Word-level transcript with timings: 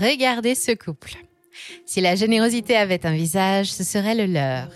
Regardez 0.00 0.54
ce 0.54 0.72
couple. 0.72 1.16
Si 1.84 2.00
la 2.00 2.14
générosité 2.14 2.74
avait 2.74 3.04
un 3.04 3.14
visage, 3.14 3.70
ce 3.70 3.84
serait 3.84 4.14
le 4.14 4.32
leur. 4.32 4.68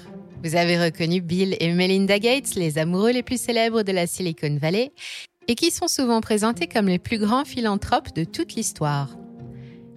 Vous 0.43 0.55
avez 0.55 0.79
reconnu 0.79 1.23
Bill 1.23 1.57
et 1.61 1.73
Melinda 1.73 2.19
Gates, 2.19 2.55
les 2.57 2.77
amoureux 2.77 3.13
les 3.13 3.23
plus 3.23 3.41
célèbres 3.41 3.83
de 3.83 3.93
la 3.93 4.07
Silicon 4.07 4.59
Valley, 4.61 4.93
et 5.49 5.55
qui 5.55 5.71
sont 5.71 5.89
souvent 5.89 6.21
présentés 6.21 6.67
comme 6.67 6.89
les 6.89 6.99
plus 6.99 7.17
grands 7.17 7.47
philanthropes 7.47 8.15
de 8.15 8.25
toute 8.25 8.55
l'histoire. 8.55 9.17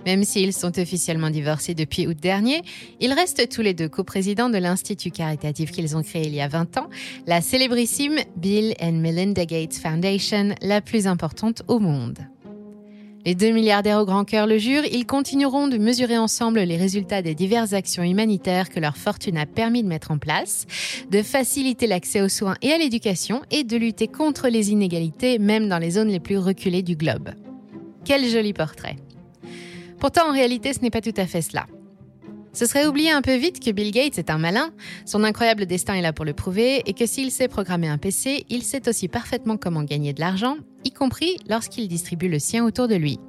Même 0.06 0.24
s'ils 0.24 0.54
sont 0.54 0.80
officiellement 0.80 1.30
divorcés 1.30 1.74
depuis 1.74 2.08
août 2.08 2.18
dernier, 2.18 2.62
ils 3.02 3.12
restent 3.12 3.50
tous 3.50 3.62
les 3.62 3.74
deux 3.74 3.90
coprésidents 3.90 4.50
de 4.50 4.58
l'institut 4.58 5.12
caritatif 5.12 5.72
qu'ils 5.72 5.98
ont 5.98 6.04
créé 6.04 6.28
il 6.28 6.36
y 6.36 6.40
a 6.40 6.48
20 6.48 6.78
ans, 6.78 6.90
la 7.26 7.42
célébrissime 7.42 8.20
Bill 8.38 8.76
and 8.80 8.94
Melinda 8.94 9.44
Gates 9.44 9.76
Foundation, 9.76 10.56
la 10.62 10.80
plus 10.80 11.06
importante 11.08 11.64
au 11.68 11.80
monde. 11.80 12.20
Les 13.28 13.36
deux 13.36 13.52
milliardaires 13.52 14.00
au 14.00 14.06
grand 14.06 14.24
cœur 14.24 14.48
le 14.48 14.58
jurent, 14.58 14.86
ils 14.90 15.06
continueront 15.06 15.68
de 15.68 15.78
mesurer 15.78 16.18
ensemble 16.18 16.62
les 16.62 16.78
résultats 16.78 17.22
des 17.22 17.36
diverses 17.36 17.74
actions 17.74 18.04
humanitaires 18.04 18.70
que 18.70 18.80
leur 18.80 18.96
fortune 18.96 19.38
a 19.38 19.46
permis 19.46 19.84
de 19.84 19.88
mettre 19.90 20.12
en 20.12 20.18
place, 20.18 20.66
de 21.12 21.22
faciliter 21.22 21.88
l'accès 21.88 22.22
aux 22.22 22.30
soins 22.30 22.56
et 22.62 22.72
à 22.72 22.78
l'éducation 22.78 23.42
et 23.52 23.66
de 23.66 23.76
lutter 23.76 24.08
contre 24.08 24.48
les 24.48 24.72
inégalités 24.72 25.40
même 25.40 25.68
dans 25.68 25.78
les 25.78 25.92
zones 25.92 26.08
les 26.08 26.22
plus 26.22 26.38
reculées 26.38 26.84
du 26.84 26.96
globe. 26.96 27.32
Quel 28.06 28.26
joli 28.30 28.54
portrait. 28.54 28.96
Pourtant, 30.00 30.30
en 30.30 30.32
réalité, 30.32 30.72
ce 30.72 30.80
n'est 30.80 30.90
pas 30.90 31.02
tout 31.02 31.12
à 31.18 31.26
fait 31.26 31.42
cela. 31.42 31.66
Ce 32.54 32.66
serait 32.66 32.88
oublier 32.88 33.12
un 33.12 33.22
peu 33.22 33.36
vite 33.36 33.64
que 33.64 33.72
Bill 33.72 33.92
Gates 33.92 34.18
est 34.18 34.30
un 34.30 34.38
malin, 34.38 34.72
son 35.06 35.24
incroyable 35.24 35.66
destin 35.66 35.94
est 35.94 36.02
là 36.02 36.14
pour 36.14 36.26
le 36.26 36.34
prouver, 36.34 36.82
et 36.86 36.94
que 36.94 37.06
s'il 37.06 37.32
sait 37.32 37.48
programmer 37.48 37.88
un 37.88 37.98
PC, 37.98 38.46
il 38.50 38.64
sait 38.64 38.88
aussi 38.90 39.08
parfaitement 39.08 39.58
comment 39.58 39.84
gagner 39.84 40.14
de 40.14 40.20
l'argent, 40.20 40.58
y 40.84 40.92
compris 40.92 41.38
lorsqu'il 41.48 41.88
distribue 41.88 42.30
le 42.30 42.40
sien 42.40 42.66
autour 42.66 42.88
de 42.88 42.96
lui. 42.96 43.20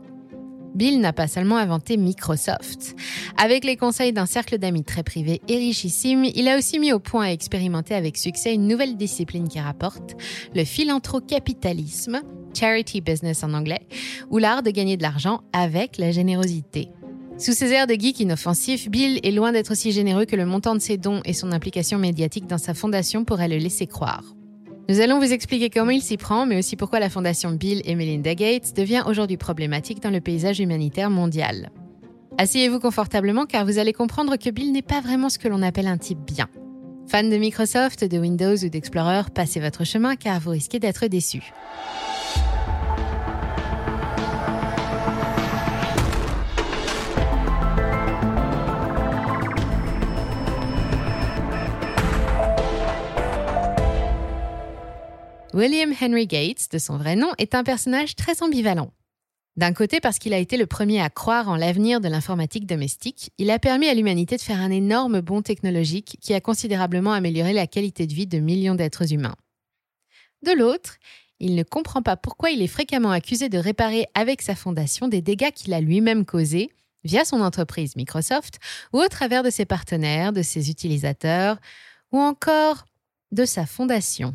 Bill 0.74 1.00
n'a 1.00 1.12
pas 1.12 1.26
seulement 1.26 1.56
inventé 1.56 1.96
Microsoft. 1.96 2.94
Avec 3.36 3.64
les 3.64 3.76
conseils 3.76 4.12
d'un 4.12 4.26
cercle 4.26 4.58
d'amis 4.58 4.84
très 4.84 5.02
privé 5.02 5.40
et 5.48 5.56
richissime, 5.56 6.24
il 6.24 6.46
a 6.48 6.56
aussi 6.56 6.78
mis 6.78 6.92
au 6.92 7.00
point 7.00 7.28
et 7.28 7.32
expérimenté 7.32 7.94
avec 7.94 8.16
succès 8.16 8.54
une 8.54 8.68
nouvelle 8.68 8.96
discipline 8.96 9.48
qui 9.48 9.60
rapporte, 9.60 10.14
le 10.54 10.64
philanthrocapitalisme, 10.64 12.20
charity 12.54 13.00
business 13.00 13.42
en 13.42 13.54
anglais, 13.54 13.88
ou 14.30 14.38
l'art 14.38 14.62
de 14.62 14.70
gagner 14.70 14.96
de 14.96 15.02
l'argent 15.02 15.40
avec 15.52 15.98
la 15.98 16.12
générosité. 16.12 16.90
Sous 17.38 17.52
ses 17.52 17.70
airs 17.72 17.86
de 17.86 17.94
geek 17.94 18.18
inoffensif, 18.18 18.90
Bill 18.90 19.20
est 19.22 19.30
loin 19.30 19.52
d'être 19.52 19.70
aussi 19.70 19.92
généreux 19.92 20.24
que 20.24 20.34
le 20.34 20.44
montant 20.44 20.74
de 20.74 20.80
ses 20.80 20.96
dons 20.96 21.20
et 21.24 21.32
son 21.32 21.52
implication 21.52 21.96
médiatique 21.96 22.48
dans 22.48 22.58
sa 22.58 22.74
fondation 22.74 23.24
pourraient 23.24 23.46
le 23.46 23.58
laisser 23.58 23.86
croire. 23.86 24.24
Nous 24.88 24.98
allons 24.98 25.20
vous 25.20 25.32
expliquer 25.32 25.70
comment 25.70 25.92
il 25.92 26.02
s'y 26.02 26.16
prend, 26.16 26.46
mais 26.46 26.58
aussi 26.58 26.74
pourquoi 26.74 26.98
la 26.98 27.08
fondation 27.08 27.52
Bill 27.52 27.80
et 27.84 27.94
Melinda 27.94 28.34
Gates 28.34 28.74
devient 28.74 29.04
aujourd'hui 29.06 29.36
problématique 29.36 30.02
dans 30.02 30.10
le 30.10 30.20
paysage 30.20 30.58
humanitaire 30.58 31.10
mondial. 31.10 31.70
Asseyez-vous 32.38 32.80
confortablement 32.80 33.46
car 33.46 33.64
vous 33.64 33.78
allez 33.78 33.92
comprendre 33.92 34.36
que 34.36 34.50
Bill 34.50 34.72
n'est 34.72 34.82
pas 34.82 35.00
vraiment 35.00 35.28
ce 35.28 35.38
que 35.38 35.46
l'on 35.46 35.62
appelle 35.62 35.86
un 35.86 35.98
type 35.98 36.18
bien. 36.26 36.48
Fan 37.06 37.30
de 37.30 37.36
Microsoft, 37.36 38.04
de 38.04 38.18
Windows 38.18 38.56
ou 38.56 38.68
d'Explorer, 38.68 39.22
passez 39.32 39.60
votre 39.60 39.84
chemin 39.84 40.16
car 40.16 40.40
vous 40.40 40.50
risquez 40.50 40.80
d'être 40.80 41.06
déçu. 41.06 41.52
William 55.58 55.92
Henry 56.00 56.28
Gates, 56.28 56.70
de 56.70 56.78
son 56.78 56.98
vrai 56.98 57.16
nom, 57.16 57.32
est 57.36 57.56
un 57.56 57.64
personnage 57.64 58.14
très 58.14 58.44
ambivalent. 58.44 58.92
D'un 59.56 59.72
côté, 59.72 59.98
parce 59.98 60.20
qu'il 60.20 60.32
a 60.32 60.38
été 60.38 60.56
le 60.56 60.66
premier 60.66 61.02
à 61.02 61.10
croire 61.10 61.48
en 61.48 61.56
l'avenir 61.56 62.00
de 62.00 62.06
l'informatique 62.06 62.64
domestique, 62.64 63.32
il 63.38 63.50
a 63.50 63.58
permis 63.58 63.88
à 63.88 63.94
l'humanité 63.94 64.36
de 64.36 64.40
faire 64.40 64.60
un 64.60 64.70
énorme 64.70 65.20
bond 65.20 65.42
technologique 65.42 66.16
qui 66.20 66.32
a 66.32 66.40
considérablement 66.40 67.12
amélioré 67.12 67.52
la 67.52 67.66
qualité 67.66 68.06
de 68.06 68.14
vie 68.14 68.28
de 68.28 68.38
millions 68.38 68.76
d'êtres 68.76 69.12
humains. 69.12 69.34
De 70.46 70.52
l'autre, 70.52 70.98
il 71.40 71.56
ne 71.56 71.64
comprend 71.64 72.02
pas 72.02 72.16
pourquoi 72.16 72.52
il 72.52 72.62
est 72.62 72.68
fréquemment 72.68 73.10
accusé 73.10 73.48
de 73.48 73.58
réparer 73.58 74.06
avec 74.14 74.42
sa 74.42 74.54
fondation 74.54 75.08
des 75.08 75.22
dégâts 75.22 75.50
qu'il 75.50 75.74
a 75.74 75.80
lui-même 75.80 76.24
causés 76.24 76.70
via 77.02 77.24
son 77.24 77.40
entreprise 77.40 77.96
Microsoft 77.96 78.60
ou 78.92 79.00
au 79.00 79.08
travers 79.08 79.42
de 79.42 79.50
ses 79.50 79.64
partenaires, 79.64 80.32
de 80.32 80.42
ses 80.42 80.70
utilisateurs 80.70 81.58
ou 82.12 82.20
encore 82.20 82.84
de 83.32 83.44
sa 83.44 83.66
fondation. 83.66 84.32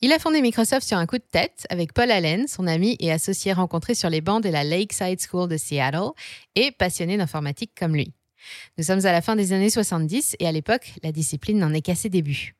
Il 0.00 0.12
a 0.12 0.20
fondé 0.20 0.40
Microsoft 0.40 0.86
sur 0.86 0.96
un 0.96 1.06
coup 1.06 1.18
de 1.18 1.24
tête 1.28 1.66
avec 1.70 1.92
Paul 1.92 2.12
Allen, 2.12 2.46
son 2.46 2.68
ami 2.68 2.96
et 3.00 3.10
associé 3.10 3.52
rencontré 3.52 3.96
sur 3.96 4.08
les 4.08 4.20
bancs 4.20 4.40
de 4.40 4.48
la 4.48 4.62
Lakeside 4.62 5.20
School 5.20 5.48
de 5.48 5.56
Seattle 5.56 6.10
et 6.54 6.70
passionné 6.70 7.16
d'informatique 7.16 7.72
comme 7.76 7.96
lui. 7.96 8.12
Nous 8.76 8.84
sommes 8.84 9.04
à 9.04 9.10
la 9.10 9.22
fin 9.22 9.34
des 9.34 9.52
années 9.52 9.70
70 9.70 10.36
et 10.38 10.46
à 10.46 10.52
l'époque, 10.52 10.92
la 11.02 11.10
discipline 11.10 11.58
n'en 11.58 11.74
est 11.74 11.80
qu'à 11.80 11.96
ses 11.96 12.10
débuts. 12.10 12.54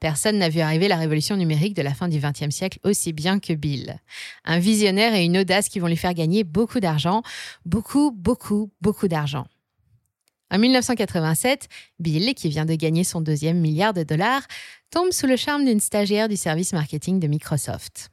Personne 0.00 0.36
n'a 0.36 0.50
vu 0.50 0.60
arriver 0.60 0.86
la 0.86 0.96
révolution 0.96 1.36
numérique 1.36 1.72
de 1.72 1.80
la 1.80 1.94
fin 1.94 2.08
du 2.08 2.18
XXe 2.18 2.54
siècle 2.54 2.78
aussi 2.84 3.14
bien 3.14 3.40
que 3.40 3.54
Bill. 3.54 3.98
Un 4.44 4.58
visionnaire 4.58 5.14
et 5.14 5.24
une 5.24 5.38
audace 5.38 5.70
qui 5.70 5.78
vont 5.78 5.86
lui 5.86 5.96
faire 5.96 6.12
gagner 6.12 6.44
beaucoup 6.44 6.80
d'argent, 6.80 7.22
beaucoup, 7.64 8.12
beaucoup, 8.12 8.70
beaucoup 8.82 9.08
d'argent. 9.08 9.46
En 10.50 10.58
1987, 10.58 11.68
Bill, 11.98 12.34
qui 12.34 12.48
vient 12.48 12.64
de 12.64 12.74
gagner 12.74 13.04
son 13.04 13.20
deuxième 13.20 13.58
milliard 13.58 13.92
de 13.92 14.04
dollars, 14.04 14.42
tombe 14.90 15.12
sous 15.12 15.26
le 15.26 15.36
charme 15.36 15.64
d'une 15.64 15.80
stagiaire 15.80 16.28
du 16.28 16.36
service 16.36 16.72
marketing 16.72 17.18
de 17.18 17.26
Microsoft. 17.26 18.10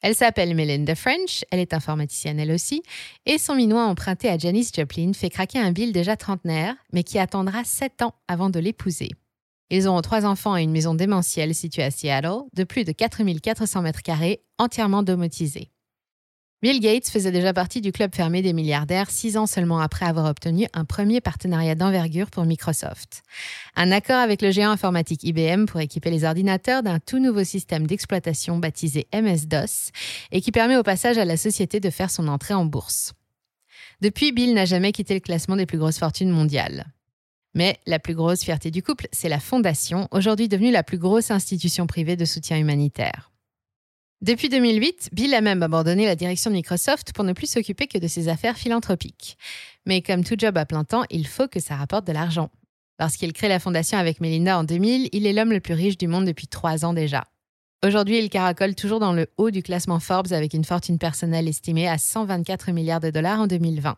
Elle 0.00 0.14
s'appelle 0.14 0.54
Melinda 0.54 0.94
French, 0.94 1.44
elle 1.50 1.60
est 1.60 1.72
informaticienne 1.72 2.38
elle 2.38 2.52
aussi, 2.52 2.82
et 3.24 3.38
son 3.38 3.54
minois 3.54 3.84
emprunté 3.84 4.28
à 4.28 4.36
Janice 4.36 4.70
Joplin 4.74 5.12
fait 5.14 5.30
craquer 5.30 5.58
un 5.58 5.72
Bill 5.72 5.92
déjà 5.92 6.16
trentenaire, 6.16 6.74
mais 6.92 7.04
qui 7.04 7.18
attendra 7.18 7.64
sept 7.64 8.02
ans 8.02 8.14
avant 8.28 8.50
de 8.50 8.60
l'épouser. 8.60 9.10
Ils 9.70 9.88
auront 9.88 10.02
trois 10.02 10.26
enfants 10.26 10.56
et 10.56 10.62
une 10.62 10.72
maison 10.72 10.94
démentielle 10.94 11.54
située 11.54 11.82
à 11.82 11.90
Seattle, 11.90 12.42
de 12.52 12.64
plus 12.64 12.84
de 12.84 12.92
4400 12.92 13.82
mètres 13.82 14.02
carrés, 14.02 14.42
entièrement 14.58 15.02
domotisée. 15.02 15.70
Bill 16.64 16.80
Gates 16.80 17.10
faisait 17.10 17.30
déjà 17.30 17.52
partie 17.52 17.82
du 17.82 17.92
club 17.92 18.14
fermé 18.14 18.40
des 18.40 18.54
milliardaires 18.54 19.10
six 19.10 19.36
ans 19.36 19.46
seulement 19.46 19.80
après 19.80 20.06
avoir 20.06 20.24
obtenu 20.24 20.66
un 20.72 20.86
premier 20.86 21.20
partenariat 21.20 21.74
d'envergure 21.74 22.30
pour 22.30 22.46
Microsoft. 22.46 23.22
Un 23.76 23.92
accord 23.92 24.16
avec 24.16 24.40
le 24.40 24.50
géant 24.50 24.70
informatique 24.70 25.24
IBM 25.24 25.66
pour 25.66 25.80
équiper 25.80 26.08
les 26.08 26.24
ordinateurs 26.24 26.82
d'un 26.82 27.00
tout 27.00 27.18
nouveau 27.18 27.44
système 27.44 27.86
d'exploitation 27.86 28.56
baptisé 28.56 29.06
MS-DOS 29.12 29.90
et 30.32 30.40
qui 30.40 30.52
permet 30.52 30.78
au 30.78 30.82
passage 30.82 31.18
à 31.18 31.26
la 31.26 31.36
société 31.36 31.80
de 31.80 31.90
faire 31.90 32.10
son 32.10 32.28
entrée 32.28 32.54
en 32.54 32.64
bourse. 32.64 33.12
Depuis, 34.00 34.32
Bill 34.32 34.54
n'a 34.54 34.64
jamais 34.64 34.92
quitté 34.92 35.12
le 35.12 35.20
classement 35.20 35.56
des 35.56 35.66
plus 35.66 35.76
grosses 35.76 35.98
fortunes 35.98 36.30
mondiales. 36.30 36.86
Mais 37.52 37.76
la 37.84 37.98
plus 37.98 38.14
grosse 38.14 38.42
fierté 38.42 38.70
du 38.70 38.82
couple, 38.82 39.06
c'est 39.12 39.28
la 39.28 39.38
Fondation, 39.38 40.08
aujourd'hui 40.12 40.48
devenue 40.48 40.70
la 40.70 40.82
plus 40.82 40.96
grosse 40.96 41.30
institution 41.30 41.86
privée 41.86 42.16
de 42.16 42.24
soutien 42.24 42.56
humanitaire. 42.56 43.33
Depuis 44.24 44.48
2008, 44.48 45.10
Bill 45.12 45.34
a 45.34 45.42
même 45.42 45.62
abandonné 45.62 46.06
la 46.06 46.16
direction 46.16 46.50
de 46.50 46.56
Microsoft 46.56 47.12
pour 47.12 47.24
ne 47.24 47.34
plus 47.34 47.46
s'occuper 47.46 47.86
que 47.86 47.98
de 47.98 48.08
ses 48.08 48.30
affaires 48.30 48.56
philanthropiques. 48.56 49.36
Mais 49.84 50.00
comme 50.00 50.24
tout 50.24 50.36
job 50.38 50.56
à 50.56 50.64
plein 50.64 50.82
temps, 50.82 51.04
il 51.10 51.26
faut 51.26 51.46
que 51.46 51.60
ça 51.60 51.76
rapporte 51.76 52.06
de 52.06 52.12
l'argent. 52.12 52.48
Lorsqu'il 52.98 53.34
crée 53.34 53.48
la 53.48 53.58
fondation 53.58 53.98
avec 53.98 54.22
Melinda 54.22 54.58
en 54.58 54.64
2000, 54.64 55.10
il 55.12 55.26
est 55.26 55.34
l'homme 55.34 55.52
le 55.52 55.60
plus 55.60 55.74
riche 55.74 55.98
du 55.98 56.08
monde 56.08 56.24
depuis 56.24 56.46
trois 56.46 56.86
ans 56.86 56.94
déjà. 56.94 57.26
Aujourd'hui, 57.84 58.18
il 58.18 58.30
caracole 58.30 58.74
toujours 58.74 58.98
dans 58.98 59.12
le 59.12 59.26
haut 59.36 59.50
du 59.50 59.62
classement 59.62 60.00
Forbes 60.00 60.32
avec 60.32 60.54
une 60.54 60.64
fortune 60.64 60.96
personnelle 60.96 61.46
estimée 61.46 61.86
à 61.86 61.98
124 61.98 62.72
milliards 62.72 63.00
de 63.00 63.10
dollars 63.10 63.40
en 63.40 63.46
2020. 63.46 63.94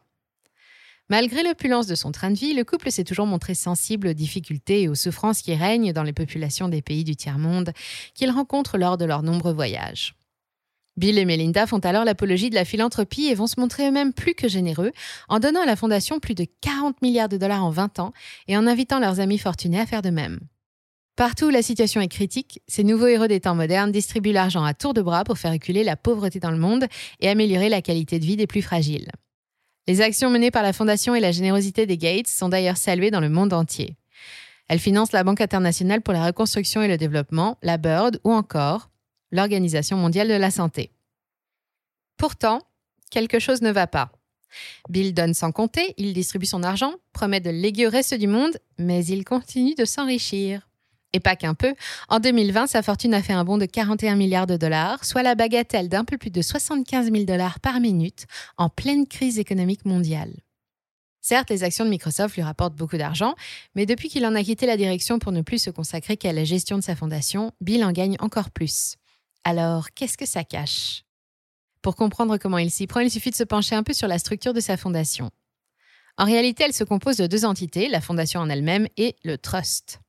Malgré 1.08 1.44
l'opulence 1.44 1.86
de 1.86 1.94
son 1.94 2.10
train 2.10 2.32
de 2.32 2.36
vie, 2.36 2.52
le 2.52 2.64
couple 2.64 2.90
s'est 2.90 3.04
toujours 3.04 3.26
montré 3.26 3.54
sensible 3.54 4.08
aux 4.08 4.12
difficultés 4.12 4.82
et 4.82 4.88
aux 4.88 4.96
souffrances 4.96 5.40
qui 5.40 5.54
règnent 5.54 5.92
dans 5.92 6.02
les 6.02 6.12
populations 6.12 6.68
des 6.68 6.82
pays 6.82 7.04
du 7.04 7.14
tiers-monde 7.14 7.72
qu'ils 8.14 8.32
rencontrent 8.32 8.76
lors 8.76 8.96
de 8.96 9.04
leurs 9.04 9.22
nombreux 9.22 9.52
voyages. 9.52 10.16
Bill 10.96 11.18
et 11.18 11.24
Melinda 11.24 11.66
font 11.66 11.78
alors 11.78 12.04
l'apologie 12.04 12.50
de 12.50 12.56
la 12.56 12.64
philanthropie 12.64 13.26
et 13.26 13.34
vont 13.34 13.46
se 13.46 13.60
montrer 13.60 13.86
eux-mêmes 13.86 14.14
plus 14.14 14.34
que 14.34 14.48
généreux 14.48 14.92
en 15.28 15.38
donnant 15.38 15.62
à 15.62 15.66
la 15.66 15.76
fondation 15.76 16.18
plus 16.18 16.34
de 16.34 16.46
40 16.62 17.00
milliards 17.02 17.28
de 17.28 17.36
dollars 17.36 17.64
en 17.64 17.70
20 17.70 18.00
ans 18.00 18.12
et 18.48 18.56
en 18.56 18.66
invitant 18.66 18.98
leurs 18.98 19.20
amis 19.20 19.38
fortunés 19.38 19.78
à 19.78 19.86
faire 19.86 20.02
de 20.02 20.10
même. 20.10 20.40
Partout 21.14 21.46
où 21.46 21.50
la 21.50 21.62
situation 21.62 22.00
est 22.00 22.08
critique, 22.08 22.60
ces 22.66 22.82
nouveaux 22.82 23.06
héros 23.06 23.26
des 23.26 23.40
temps 23.40 23.54
modernes 23.54 23.92
distribuent 23.92 24.32
l'argent 24.32 24.64
à 24.64 24.74
tour 24.74 24.92
de 24.92 25.02
bras 25.02 25.22
pour 25.22 25.38
faire 25.38 25.52
reculer 25.52 25.84
la 25.84 25.96
pauvreté 25.96 26.40
dans 26.40 26.50
le 26.50 26.58
monde 26.58 26.86
et 27.20 27.28
améliorer 27.28 27.68
la 27.68 27.80
qualité 27.80 28.18
de 28.18 28.24
vie 28.24 28.36
des 28.36 28.46
plus 28.46 28.62
fragiles. 28.62 29.10
Les 29.88 30.00
actions 30.00 30.30
menées 30.30 30.50
par 30.50 30.62
la 30.62 30.72
Fondation 30.72 31.14
et 31.14 31.20
la 31.20 31.30
générosité 31.30 31.86
des 31.86 31.96
Gates 31.96 32.26
sont 32.26 32.48
d'ailleurs 32.48 32.76
saluées 32.76 33.12
dans 33.12 33.20
le 33.20 33.28
monde 33.28 33.52
entier. 33.52 33.96
Elle 34.68 34.80
finance 34.80 35.12
la 35.12 35.22
Banque 35.22 35.40
internationale 35.40 36.02
pour 36.02 36.12
la 36.12 36.26
reconstruction 36.26 36.82
et 36.82 36.88
le 36.88 36.96
développement, 36.96 37.56
la 37.62 37.76
BIRD 37.76 38.18
ou 38.24 38.32
encore 38.32 38.90
l'Organisation 39.30 39.96
mondiale 39.96 40.28
de 40.28 40.34
la 40.34 40.50
santé. 40.50 40.90
Pourtant, 42.16 42.60
quelque 43.10 43.38
chose 43.38 43.62
ne 43.62 43.70
va 43.70 43.86
pas. 43.86 44.10
Bill 44.88 45.14
donne 45.14 45.34
sans 45.34 45.52
compter, 45.52 45.94
il 45.98 46.12
distribue 46.14 46.46
son 46.46 46.62
argent, 46.62 46.94
promet 47.12 47.40
de 47.40 47.50
léguer 47.50 47.86
au 47.86 47.90
reste 47.90 48.14
du 48.14 48.26
monde, 48.26 48.58
mais 48.78 49.04
il 49.04 49.24
continue 49.24 49.74
de 49.74 49.84
s'enrichir. 49.84 50.65
Et 51.16 51.20
pas 51.20 51.34
qu'un 51.34 51.54
peu, 51.54 51.74
en 52.10 52.20
2020, 52.20 52.66
sa 52.66 52.82
fortune 52.82 53.14
a 53.14 53.22
fait 53.22 53.32
un 53.32 53.42
bond 53.42 53.56
de 53.56 53.64
41 53.64 54.16
milliards 54.16 54.46
de 54.46 54.58
dollars, 54.58 55.02
soit 55.02 55.22
la 55.22 55.34
bagatelle 55.34 55.88
d'un 55.88 56.04
peu 56.04 56.18
plus 56.18 56.28
de 56.28 56.42
75 56.42 57.10
000 57.10 57.24
dollars 57.24 57.58
par 57.58 57.80
minute 57.80 58.26
en 58.58 58.68
pleine 58.68 59.06
crise 59.06 59.38
économique 59.38 59.86
mondiale. 59.86 60.34
Certes, 61.22 61.48
les 61.48 61.64
actions 61.64 61.86
de 61.86 61.90
Microsoft 61.90 62.36
lui 62.36 62.42
rapportent 62.42 62.76
beaucoup 62.76 62.98
d'argent, 62.98 63.34
mais 63.74 63.86
depuis 63.86 64.10
qu'il 64.10 64.26
en 64.26 64.34
a 64.34 64.44
quitté 64.44 64.66
la 64.66 64.76
direction 64.76 65.18
pour 65.18 65.32
ne 65.32 65.40
plus 65.40 65.58
se 65.58 65.70
consacrer 65.70 66.18
qu'à 66.18 66.34
la 66.34 66.44
gestion 66.44 66.76
de 66.76 66.82
sa 66.82 66.94
fondation, 66.94 67.50
Bill 67.62 67.82
en 67.82 67.92
gagne 67.92 68.16
encore 68.18 68.50
plus. 68.50 68.96
Alors, 69.42 69.92
qu'est-ce 69.94 70.18
que 70.18 70.26
ça 70.26 70.44
cache? 70.44 71.04
Pour 71.80 71.96
comprendre 71.96 72.36
comment 72.36 72.58
il 72.58 72.70
s'y 72.70 72.86
prend, 72.86 73.00
il 73.00 73.10
suffit 73.10 73.30
de 73.30 73.36
se 73.36 73.44
pencher 73.44 73.74
un 73.74 73.82
peu 73.82 73.94
sur 73.94 74.06
la 74.06 74.18
structure 74.18 74.52
de 74.52 74.60
sa 74.60 74.76
fondation. 74.76 75.30
En 76.18 76.26
réalité, 76.26 76.64
elle 76.64 76.74
se 76.74 76.84
compose 76.84 77.16
de 77.16 77.26
deux 77.26 77.46
entités, 77.46 77.88
la 77.88 78.02
fondation 78.02 78.40
en 78.40 78.50
elle-même 78.50 78.86
et 78.98 79.16
le 79.24 79.38
trust. 79.38 80.00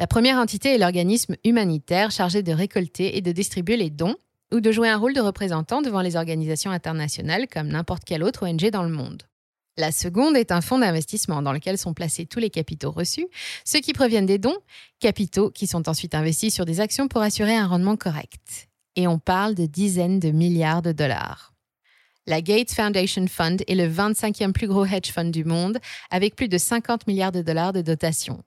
La 0.00 0.06
première 0.06 0.38
entité 0.38 0.74
est 0.74 0.78
l'organisme 0.78 1.34
humanitaire 1.44 2.12
chargé 2.12 2.44
de 2.44 2.52
récolter 2.52 3.16
et 3.16 3.20
de 3.20 3.32
distribuer 3.32 3.76
les 3.76 3.90
dons 3.90 4.14
ou 4.52 4.60
de 4.60 4.70
jouer 4.70 4.88
un 4.88 4.96
rôle 4.96 5.12
de 5.12 5.20
représentant 5.20 5.82
devant 5.82 6.02
les 6.02 6.14
organisations 6.14 6.70
internationales 6.70 7.48
comme 7.48 7.66
n'importe 7.66 8.04
quelle 8.04 8.22
autre 8.22 8.46
ONG 8.46 8.70
dans 8.70 8.84
le 8.84 8.90
monde. 8.90 9.24
La 9.76 9.90
seconde 9.90 10.36
est 10.36 10.52
un 10.52 10.60
fonds 10.60 10.78
d'investissement 10.78 11.42
dans 11.42 11.52
lequel 11.52 11.78
sont 11.78 11.94
placés 11.94 12.26
tous 12.26 12.38
les 12.38 12.50
capitaux 12.50 12.92
reçus, 12.92 13.26
ceux 13.64 13.80
qui 13.80 13.92
proviennent 13.92 14.26
des 14.26 14.38
dons, 14.38 14.56
capitaux 15.00 15.50
qui 15.50 15.66
sont 15.66 15.88
ensuite 15.88 16.14
investis 16.14 16.54
sur 16.54 16.64
des 16.64 16.80
actions 16.80 17.08
pour 17.08 17.22
assurer 17.22 17.56
un 17.56 17.66
rendement 17.66 17.96
correct. 17.96 18.68
Et 18.94 19.08
on 19.08 19.18
parle 19.18 19.56
de 19.56 19.66
dizaines 19.66 20.20
de 20.20 20.30
milliards 20.30 20.82
de 20.82 20.92
dollars. 20.92 21.54
La 22.26 22.40
Gates 22.40 22.72
Foundation 22.72 23.26
Fund 23.26 23.62
est 23.66 23.74
le 23.74 23.88
25e 23.88 24.52
plus 24.52 24.68
gros 24.68 24.84
hedge 24.84 25.10
fund 25.10 25.30
du 25.30 25.44
monde, 25.44 25.78
avec 26.10 26.36
plus 26.36 26.48
de 26.48 26.58
50 26.58 27.06
milliards 27.06 27.32
de 27.32 27.42
dollars 27.42 27.72
de 27.72 27.80
dotation. 27.80 28.44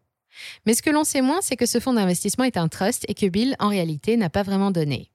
Mais 0.65 0.73
ce 0.73 0.81
que 0.81 0.89
l'on 0.89 1.03
sait 1.03 1.21
moins, 1.21 1.41
c'est 1.41 1.55
que 1.55 1.65
ce 1.65 1.79
fonds 1.79 1.93
d'investissement 1.93 2.43
est 2.43 2.57
un 2.57 2.67
trust 2.67 3.05
et 3.07 3.13
que 3.13 3.25
Bill, 3.25 3.55
en 3.59 3.69
réalité, 3.69 4.17
n'a 4.17 4.29
pas 4.29 4.43
vraiment 4.43 4.71
donné. 4.71 5.11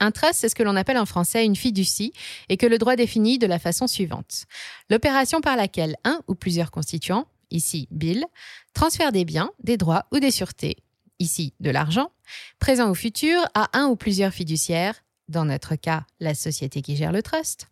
Un 0.00 0.10
trust, 0.10 0.34
c'est 0.40 0.48
ce 0.48 0.54
que 0.54 0.62
l'on 0.62 0.76
appelle 0.76 0.98
en 0.98 1.06
français 1.06 1.44
une 1.44 1.56
fiducie 1.56 2.12
et 2.48 2.56
que 2.56 2.66
le 2.66 2.78
droit 2.78 2.96
définit 2.96 3.38
de 3.38 3.46
la 3.46 3.58
façon 3.58 3.86
suivante. 3.86 4.46
L'opération 4.88 5.40
par 5.42 5.56
laquelle 5.56 5.96
un 6.04 6.20
ou 6.26 6.34
plusieurs 6.34 6.70
constituants, 6.70 7.26
ici 7.50 7.86
Bill, 7.90 8.24
transfèrent 8.72 9.12
des 9.12 9.26
biens, 9.26 9.50
des 9.62 9.76
droits 9.76 10.06
ou 10.10 10.18
des 10.18 10.30
sûretés, 10.30 10.76
ici 11.18 11.52
de 11.60 11.70
l'argent, 11.70 12.10
présent 12.58 12.90
ou 12.90 12.94
futur, 12.94 13.38
à 13.54 13.68
un 13.78 13.88
ou 13.88 13.96
plusieurs 13.96 14.32
fiduciaires, 14.32 14.94
dans 15.28 15.44
notre 15.44 15.76
cas 15.76 16.04
la 16.18 16.34
société 16.34 16.80
qui 16.80 16.96
gère 16.96 17.12
le 17.12 17.22
trust, 17.22 17.68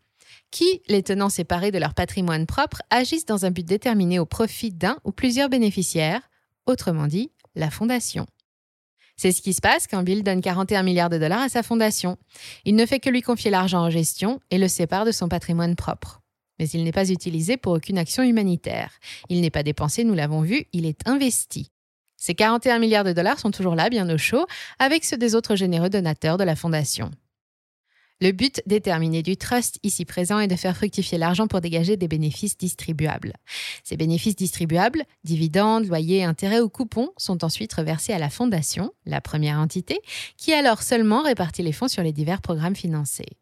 qui, 0.50 0.82
les 0.88 1.02
tenant 1.02 1.30
séparés 1.30 1.70
de 1.70 1.78
leur 1.78 1.94
patrimoine 1.94 2.46
propre, 2.46 2.82
agissent 2.90 3.26
dans 3.26 3.46
un 3.46 3.50
but 3.50 3.66
déterminé 3.66 4.18
au 4.18 4.26
profit 4.26 4.70
d'un 4.70 4.98
ou 5.04 5.12
plusieurs 5.12 5.48
bénéficiaires, 5.48 6.27
autrement 6.68 7.06
dit 7.06 7.30
la 7.54 7.70
fondation. 7.70 8.26
C'est 9.16 9.32
ce 9.32 9.42
qui 9.42 9.52
se 9.52 9.60
passe 9.60 9.88
quand 9.88 10.04
Bill 10.04 10.22
donne 10.22 10.40
41 10.40 10.84
milliards 10.84 11.10
de 11.10 11.18
dollars 11.18 11.42
à 11.42 11.48
sa 11.48 11.64
fondation. 11.64 12.16
Il 12.64 12.76
ne 12.76 12.86
fait 12.86 13.00
que 13.00 13.10
lui 13.10 13.20
confier 13.20 13.50
l'argent 13.50 13.80
en 13.80 13.90
gestion 13.90 14.40
et 14.50 14.58
le 14.58 14.68
sépare 14.68 15.04
de 15.04 15.10
son 15.10 15.28
patrimoine 15.28 15.74
propre. 15.74 16.20
Mais 16.60 16.68
il 16.68 16.84
n'est 16.84 16.92
pas 16.92 17.10
utilisé 17.10 17.56
pour 17.56 17.72
aucune 17.72 17.98
action 17.98 18.22
humanitaire. 18.22 18.92
Il 19.28 19.40
n'est 19.40 19.50
pas 19.50 19.64
dépensé, 19.64 20.04
nous 20.04 20.14
l'avons 20.14 20.42
vu, 20.42 20.66
il 20.72 20.86
est 20.86 21.00
investi. 21.06 21.70
Ces 22.16 22.34
41 22.34 22.78
milliards 22.78 23.04
de 23.04 23.12
dollars 23.12 23.38
sont 23.38 23.50
toujours 23.50 23.74
là, 23.74 23.90
bien 23.90 24.08
au 24.08 24.18
chaud, 24.18 24.46
avec 24.78 25.04
ceux 25.04 25.16
des 25.16 25.34
autres 25.34 25.56
généreux 25.56 25.88
donateurs 25.88 26.36
de 26.36 26.44
la 26.44 26.56
fondation. 26.56 27.10
Le 28.20 28.32
but 28.32 28.60
déterminé 28.66 29.22
du 29.22 29.36
trust 29.36 29.78
ici 29.84 30.04
présent 30.04 30.40
est 30.40 30.48
de 30.48 30.56
faire 30.56 30.76
fructifier 30.76 31.18
l'argent 31.18 31.46
pour 31.46 31.60
dégager 31.60 31.96
des 31.96 32.08
bénéfices 32.08 32.56
distribuables. 32.56 33.32
Ces 33.84 33.96
bénéfices 33.96 34.34
distribuables, 34.34 35.04
dividendes, 35.22 35.86
loyers, 35.86 36.24
intérêts 36.24 36.60
ou 36.60 36.68
coupons, 36.68 37.10
sont 37.16 37.44
ensuite 37.44 37.72
reversés 37.72 38.12
à 38.12 38.18
la 38.18 38.28
fondation, 38.28 38.90
la 39.06 39.20
première 39.20 39.60
entité, 39.60 40.00
qui 40.36 40.52
alors 40.52 40.82
seulement 40.82 41.22
répartit 41.22 41.62
les 41.62 41.72
fonds 41.72 41.86
sur 41.86 42.02
les 42.02 42.12
divers 42.12 42.42
programmes 42.42 42.74
financés. 42.74 43.38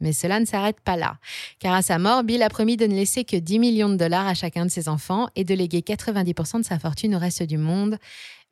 Mais 0.00 0.12
cela 0.12 0.38
ne 0.38 0.46
s'arrête 0.46 0.80
pas 0.80 0.96
là, 0.96 1.18
car 1.58 1.74
à 1.74 1.82
sa 1.82 1.98
mort, 1.98 2.22
Bill 2.22 2.42
a 2.42 2.48
promis 2.50 2.76
de 2.76 2.86
ne 2.86 2.94
laisser 2.94 3.24
que 3.24 3.36
10 3.36 3.58
millions 3.58 3.88
de 3.90 3.96
dollars 3.96 4.26
à 4.26 4.34
chacun 4.34 4.66
de 4.66 4.70
ses 4.70 4.88
enfants 4.88 5.28
et 5.34 5.44
de 5.44 5.54
léguer 5.54 5.80
90% 5.80 6.58
de 6.58 6.64
sa 6.64 6.78
fortune 6.78 7.14
au 7.14 7.18
reste 7.18 7.42
du 7.42 7.58
monde, 7.58 7.96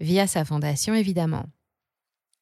via 0.00 0.26
sa 0.26 0.44
fondation 0.44 0.94
évidemment. 0.94 1.44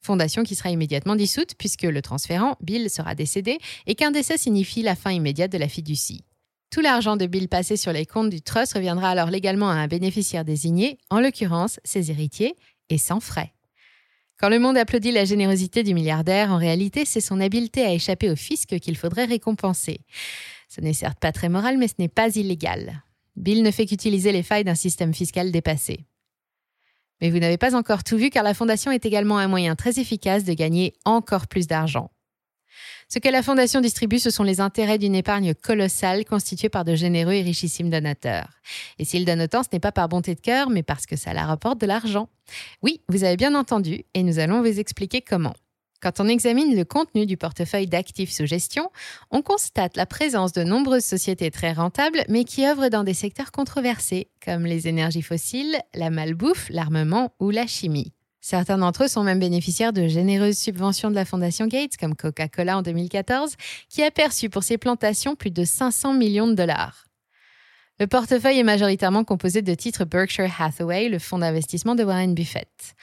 Fondation 0.07 0.45
qui 0.45 0.55
sera 0.55 0.71
immédiatement 0.71 1.17
dissoute 1.17 1.55
puisque 1.59 1.83
le 1.83 2.01
transférant, 2.01 2.57
Bill, 2.61 2.89
sera 2.89 3.17
décédé 3.17 3.59
et 3.87 3.97
qu'un 3.97 4.13
décès 4.13 4.39
signifie 4.39 4.83
la 4.83 4.95
fin 4.95 5.11
immédiate 5.11 5.51
de 5.51 5.59
la 5.59 5.69
fiducie. 5.69 6.25
Tout 6.71 6.81
l'argent 6.81 7.17
de 7.17 7.27
Bill 7.27 7.49
passé 7.49 7.77
sur 7.77 7.93
les 7.93 8.07
comptes 8.07 8.31
du 8.31 8.41
trust 8.41 8.75
reviendra 8.75 9.11
alors 9.11 9.31
légalement 9.31 9.69
à 9.69 9.75
un 9.75 9.89
bénéficiaire 9.89 10.45
désigné, 10.45 10.99
en 11.11 11.21
l'occurrence 11.21 11.81
ses 11.85 12.11
héritiers, 12.11 12.55
et 12.89 12.99
sans 12.99 13.19
frais. 13.19 13.53
Quand 14.39 14.49
le 14.49 14.61
monde 14.61 14.77
applaudit 14.77 15.11
la 15.11 15.25
générosité 15.25 15.83
du 15.83 15.93
milliardaire, 15.93 16.53
en 16.53 16.59
réalité, 16.59 17.05
c'est 17.05 17.21
son 17.21 17.41
habileté 17.41 17.83
à 17.83 17.93
échapper 17.93 18.31
au 18.31 18.37
fisc 18.37 18.79
qu'il 18.79 18.97
faudrait 18.97 19.25
récompenser. 19.25 20.01
Ce 20.69 20.81
n'est 20.81 20.93
certes 20.93 21.19
pas 21.19 21.33
très 21.33 21.49
moral, 21.49 21.79
mais 21.79 21.89
ce 21.89 21.95
n'est 21.99 22.09
pas 22.09 22.37
illégal. 22.37 23.03
Bill 23.35 23.63
ne 23.63 23.71
fait 23.73 23.87
qu'utiliser 23.87 24.31
les 24.31 24.43
failles 24.45 24.65
d'un 24.65 24.75
système 24.75 25.15
fiscal 25.15 25.51
dépassé. 25.51 26.07
Mais 27.21 27.31
vous 27.31 27.39
n'avez 27.39 27.59
pas 27.59 27.75
encore 27.75 28.05
tout 28.05 28.17
vu 28.17 28.31
car 28.31 28.43
la 28.43 28.55
fondation 28.55 28.91
est 28.91 29.07
également 29.07 29.39
un 29.39 29.49
moyen 29.49 29.75
très 29.75 29.99
efficace 29.99 30.45
de 30.45 30.53
gagner 30.53 30.95
encore 31.05 31.47
plus 31.47 31.67
d'argent. 31.67 32.11
Ce 33.09 33.21
que 33.21 33.29
la 33.29 33.43
fondation 33.43 33.81
distribue, 33.81 34.19
ce 34.19 34.31
sont 34.31 34.43
les 34.43 34.61
intérêts 34.61 34.99
d'une 34.99 35.15
épargne 35.15 35.55
colossale 35.55 36.25
constituée 36.25 36.69
par 36.69 36.85
de 36.85 36.97
généreux 36.97 37.35
et 37.35 37.43
richissimes 37.43 37.89
donateurs. 37.89 38.49
Et 38.99 39.05
s'ils 39.05 39.25
donnent 39.25 39.43
autant, 39.43 39.63
ce 39.63 39.69
n'est 39.73 39.81
pas 39.81 39.93
par 39.93 40.09
bonté 40.09 40.35
de 40.35 40.41
cœur, 40.41 40.71
mais 40.71 40.83
parce 40.83 41.07
que 41.07 41.15
ça 41.15 41.33
la 41.33 41.47
rapporte 41.47 41.81
de 41.81 41.87
l'argent. 41.87 42.29
Oui, 42.83 43.03
vous 43.09 43.23
avez 43.23 43.37
bien 43.37 43.55
entendu, 43.55 44.05
et 44.15 44.25
nous 44.25 44.41
allons 44.41 44.61
vous 44.61 44.81
expliquer 44.81 45.23
comment. 45.23 45.55
Quand 46.03 46.21
on 46.21 46.29
examine 46.29 46.77
le 46.77 46.85
contenu 46.85 47.27
du 47.27 47.37
portefeuille 47.37 47.87
d'actifs 47.87 48.33
sous 48.33 48.47
gestion, 48.47 48.91
on 49.31 49.43
constate 49.43 49.97
la 49.97 50.07
présence 50.07 50.53
de 50.53 50.63
nombreuses 50.63 51.05
sociétés 51.05 51.51
très 51.51 51.73
rentables, 51.73 52.25
mais 52.29 52.45
qui 52.45 52.67
œuvrent 52.67 52.91
dans 52.91 53.05
des 53.05 53.15
secteurs 53.15 53.51
controversés, 53.51 54.29
comme 54.45 54.67
les 54.67 54.89
énergies 54.89 55.23
fossiles, 55.23 55.77
la 55.95 56.11
malbouffe, 56.11 56.69
l'armement 56.71 57.33
ou 57.41 57.51
la 57.51 57.67
chimie. 57.67 58.13
Certains 58.41 58.79
d'entre 58.79 59.05
eux 59.05 59.09
sont 59.09 59.25
même 59.25 59.41
bénéficiaires 59.41 59.93
de 59.93 60.07
généreuses 60.07 60.57
subventions 60.57 61.11
de 61.11 61.17
la 61.17 61.25
Fondation 61.25 61.67
Gates, 61.67 61.97
comme 61.99 62.15
Coca-Cola 62.15 62.79
en 62.79 62.83
2014, 62.83 63.57
qui 63.89 64.05
a 64.05 64.11
perçu 64.13 64.49
pour 64.49 64.63
ses 64.63 64.79
plantations 64.79 65.35
plus 65.35 65.51
de 65.51 65.65
500 65.65 66.13
millions 66.13 66.47
de 66.47 66.55
dollars. 66.55 67.07
Le 67.99 68.07
portefeuille 68.07 68.59
est 68.59 68.63
majoritairement 68.63 69.25
composé 69.25 69.63
de 69.63 69.75
titres 69.75 70.05
Berkshire 70.05 70.55
Hathaway, 70.61 71.09
le 71.09 71.19
fonds 71.19 71.39
d'investissement 71.39 71.95
de 71.95 72.05
Warren 72.05 72.35
Buffett. 72.35 72.95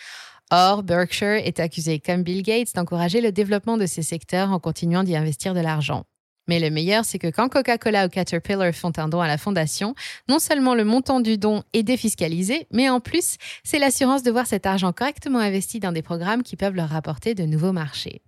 Or, 0.55 0.83
Berkshire 0.83 1.41
est 1.43 1.59
accusé, 1.59 1.99
comme 1.99 2.21
Bill 2.21 2.43
Gates, 2.43 2.75
d'encourager 2.75 3.21
le 3.21 3.31
développement 3.31 3.75
de 3.75 3.87
ces 3.87 4.03
secteurs 4.03 4.51
en 4.51 4.59
continuant 4.59 5.03
d'y 5.03 5.15
investir 5.15 5.55
de 5.55 5.61
l'argent. 5.61 6.03
Mais 6.47 6.59
le 6.59 6.69
meilleur, 6.69 7.05
c'est 7.05 7.17
que 7.17 7.31
quand 7.31 7.49
Coca-Cola 7.49 8.05
ou 8.05 8.09
Caterpillar 8.09 8.71
font 8.71 8.91
un 8.97 9.07
don 9.07 9.19
à 9.19 9.25
la 9.25 9.39
fondation, 9.39 9.95
non 10.29 10.37
seulement 10.37 10.75
le 10.75 10.85
montant 10.85 11.21
du 11.21 11.39
don 11.39 11.63
est 11.73 11.81
défiscalisé, 11.81 12.67
mais 12.69 12.87
en 12.87 12.99
plus, 12.99 13.37
c'est 13.63 13.79
l'assurance 13.79 14.21
de 14.21 14.29
voir 14.29 14.45
cet 14.45 14.67
argent 14.67 14.93
correctement 14.93 15.39
investi 15.39 15.79
dans 15.79 15.91
des 15.91 16.03
programmes 16.03 16.43
qui 16.43 16.55
peuvent 16.55 16.75
leur 16.75 16.89
rapporter 16.89 17.33
de 17.33 17.45
nouveaux 17.45 17.71
marchés. 17.71 18.21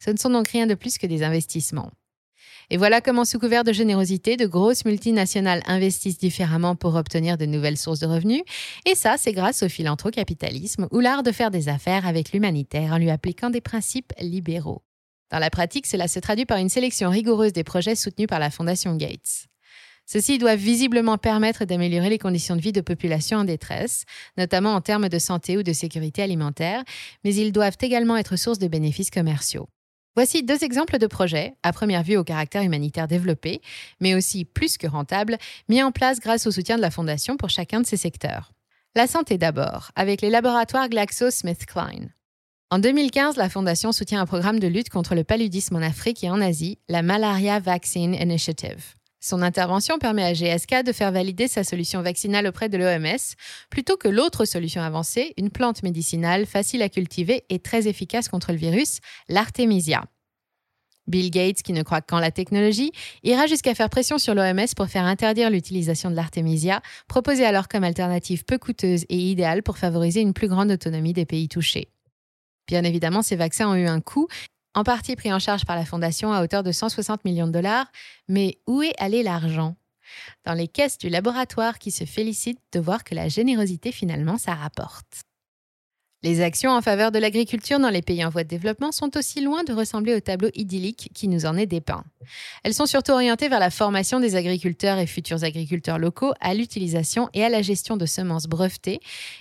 Ce 0.00 0.10
ne 0.10 0.16
sont 0.16 0.30
donc 0.30 0.48
rien 0.48 0.66
de 0.66 0.74
plus 0.74 0.98
que 0.98 1.06
des 1.06 1.22
investissements. 1.22 1.92
Et 2.70 2.76
voilà 2.76 3.00
comment, 3.00 3.24
sous 3.24 3.38
couvert 3.38 3.64
de 3.64 3.72
générosité, 3.72 4.36
de 4.36 4.46
grosses 4.46 4.84
multinationales 4.84 5.62
investissent 5.66 6.18
différemment 6.18 6.76
pour 6.76 6.94
obtenir 6.94 7.38
de 7.38 7.46
nouvelles 7.46 7.76
sources 7.76 8.00
de 8.00 8.06
revenus. 8.06 8.42
Et 8.86 8.94
ça, 8.94 9.16
c'est 9.16 9.32
grâce 9.32 9.62
au 9.62 9.68
philanthrocapitalisme 9.68 10.88
ou 10.90 11.00
l'art 11.00 11.22
de 11.22 11.32
faire 11.32 11.50
des 11.50 11.68
affaires 11.68 12.06
avec 12.06 12.32
l'humanitaire 12.32 12.92
en 12.92 12.98
lui 12.98 13.10
appliquant 13.10 13.50
des 13.50 13.60
principes 13.60 14.12
libéraux. 14.20 14.82
Dans 15.30 15.38
la 15.38 15.50
pratique, 15.50 15.86
cela 15.86 16.08
se 16.08 16.18
traduit 16.20 16.46
par 16.46 16.58
une 16.58 16.70
sélection 16.70 17.10
rigoureuse 17.10 17.52
des 17.52 17.64
projets 17.64 17.94
soutenus 17.94 18.28
par 18.28 18.38
la 18.38 18.50
Fondation 18.50 18.96
Gates. 18.96 19.48
Ceux-ci 20.10 20.38
doivent 20.38 20.58
visiblement 20.58 21.18
permettre 21.18 21.66
d'améliorer 21.66 22.08
les 22.08 22.18
conditions 22.18 22.56
de 22.56 22.62
vie 22.62 22.72
de 22.72 22.80
populations 22.80 23.38
en 23.38 23.44
détresse, 23.44 24.04
notamment 24.38 24.74
en 24.74 24.80
termes 24.80 25.10
de 25.10 25.18
santé 25.18 25.58
ou 25.58 25.62
de 25.62 25.74
sécurité 25.74 26.22
alimentaire, 26.22 26.82
mais 27.24 27.34
ils 27.34 27.52
doivent 27.52 27.76
également 27.82 28.16
être 28.16 28.36
source 28.36 28.58
de 28.58 28.68
bénéfices 28.68 29.10
commerciaux. 29.10 29.68
Voici 30.18 30.42
deux 30.42 30.64
exemples 30.64 30.98
de 30.98 31.06
projets, 31.06 31.54
à 31.62 31.72
première 31.72 32.02
vue 32.02 32.16
au 32.16 32.24
caractère 32.24 32.64
humanitaire 32.64 33.06
développé, 33.06 33.62
mais 34.00 34.16
aussi 34.16 34.44
plus 34.44 34.76
que 34.76 34.88
rentable, 34.88 35.38
mis 35.68 35.80
en 35.80 35.92
place 35.92 36.18
grâce 36.18 36.44
au 36.48 36.50
soutien 36.50 36.74
de 36.74 36.80
la 36.80 36.90
Fondation 36.90 37.36
pour 37.36 37.50
chacun 37.50 37.80
de 37.82 37.86
ces 37.86 37.96
secteurs. 37.96 38.50
La 38.96 39.06
santé 39.06 39.38
d'abord, 39.38 39.92
avec 39.94 40.20
les 40.20 40.28
laboratoires 40.28 40.88
GlaxoSmithKline. 40.88 42.12
En 42.72 42.80
2015, 42.80 43.36
la 43.36 43.48
Fondation 43.48 43.92
soutient 43.92 44.20
un 44.20 44.26
programme 44.26 44.58
de 44.58 44.66
lutte 44.66 44.90
contre 44.90 45.14
le 45.14 45.22
paludisme 45.22 45.76
en 45.76 45.82
Afrique 45.82 46.24
et 46.24 46.30
en 46.30 46.40
Asie, 46.40 46.80
la 46.88 47.02
Malaria 47.02 47.60
Vaccine 47.60 48.14
Initiative. 48.14 48.97
Son 49.20 49.42
intervention 49.42 49.98
permet 49.98 50.24
à 50.24 50.32
GSK 50.32 50.84
de 50.84 50.92
faire 50.92 51.10
valider 51.10 51.48
sa 51.48 51.64
solution 51.64 52.02
vaccinale 52.02 52.46
auprès 52.46 52.68
de 52.68 52.78
l'OMS, 52.78 53.34
plutôt 53.68 53.96
que 53.96 54.08
l'autre 54.08 54.44
solution 54.44 54.80
avancée, 54.80 55.34
une 55.36 55.50
plante 55.50 55.82
médicinale 55.82 56.46
facile 56.46 56.82
à 56.82 56.88
cultiver 56.88 57.44
et 57.48 57.58
très 57.58 57.88
efficace 57.88 58.28
contre 58.28 58.52
le 58.52 58.58
virus, 58.58 59.00
l'artémisia. 59.28 60.04
Bill 61.08 61.30
Gates, 61.30 61.62
qui 61.62 61.72
ne 61.72 61.82
croit 61.82 62.02
qu'en 62.02 62.20
la 62.20 62.30
technologie, 62.30 62.92
ira 63.24 63.46
jusqu'à 63.46 63.74
faire 63.74 63.88
pression 63.88 64.18
sur 64.18 64.34
l'OMS 64.34 64.66
pour 64.76 64.88
faire 64.88 65.04
interdire 65.04 65.50
l'utilisation 65.50 66.10
de 66.10 66.16
l'artémisia, 66.16 66.82
proposée 67.08 67.46
alors 67.46 67.66
comme 67.66 67.82
alternative 67.82 68.44
peu 68.44 68.58
coûteuse 68.58 69.04
et 69.08 69.16
idéale 69.16 69.62
pour 69.62 69.78
favoriser 69.78 70.20
une 70.20 70.34
plus 70.34 70.48
grande 70.48 70.70
autonomie 70.70 71.14
des 71.14 71.24
pays 71.24 71.48
touchés. 71.48 71.88
Bien 72.68 72.84
évidemment, 72.84 73.22
ces 73.22 73.36
vaccins 73.36 73.68
ont 73.68 73.74
eu 73.74 73.86
un 73.86 74.00
coût 74.00 74.28
en 74.74 74.84
partie 74.84 75.16
pris 75.16 75.32
en 75.32 75.38
charge 75.38 75.64
par 75.64 75.76
la 75.76 75.84
Fondation 75.84 76.32
à 76.32 76.42
hauteur 76.42 76.62
de 76.62 76.72
160 76.72 77.24
millions 77.24 77.46
de 77.46 77.52
dollars. 77.52 77.86
Mais 78.28 78.58
où 78.66 78.82
est 78.82 78.94
allé 78.98 79.22
l'argent? 79.22 79.76
Dans 80.44 80.54
les 80.54 80.68
caisses 80.68 80.98
du 80.98 81.08
laboratoire 81.08 81.78
qui 81.78 81.90
se 81.90 82.04
félicitent 82.04 82.62
de 82.72 82.80
voir 82.80 83.04
que 83.04 83.14
la 83.14 83.28
générosité 83.28 83.92
finalement 83.92 84.38
ça 84.38 84.54
rapporte. 84.54 85.27
Les 86.24 86.40
actions 86.40 86.72
en 86.72 86.82
faveur 86.82 87.12
de 87.12 87.20
l'agriculture 87.20 87.78
dans 87.78 87.90
les 87.90 88.02
pays 88.02 88.24
en 88.24 88.28
voie 88.28 88.42
de 88.42 88.48
développement 88.48 88.90
sont 88.90 89.16
aussi 89.16 89.40
loin 89.40 89.62
de 89.62 89.72
ressembler 89.72 90.14
au 90.16 90.20
tableau 90.20 90.48
idyllique 90.54 91.10
qui 91.14 91.28
nous 91.28 91.46
en 91.46 91.56
est 91.56 91.66
dépeint. 91.66 92.02
Elles 92.64 92.74
sont 92.74 92.86
surtout 92.86 93.12
orientées 93.12 93.48
vers 93.48 93.60
la 93.60 93.70
formation 93.70 94.18
des 94.18 94.34
agriculteurs 94.34 94.98
et 94.98 95.06
futurs 95.06 95.44
agriculteurs 95.44 95.98
locaux 95.98 96.32
à 96.40 96.54
l'utilisation 96.54 97.28
et 97.34 97.44
à 97.44 97.48
la 97.48 97.62
gestion 97.62 97.96
de 97.96 98.04
semences 98.04 98.48
brevetées 98.48 98.98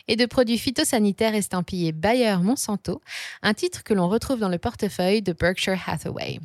et 0.07 0.15
de 0.15 0.27
produits 0.27 0.59
phytosanitaires 0.59 1.33
estampillés 1.33 1.93
Bayer-Monsanto, 1.93 3.01
un 3.41 3.53
titre 3.55 3.83
que 3.83 3.95
l'on 3.95 4.07
retrouve 4.07 4.39
dans 4.39 4.49
le 4.49 4.59
portefeuille 4.59 5.23
de 5.23 5.33
Berkshire 5.33 5.81
Hathaway. 5.87 6.39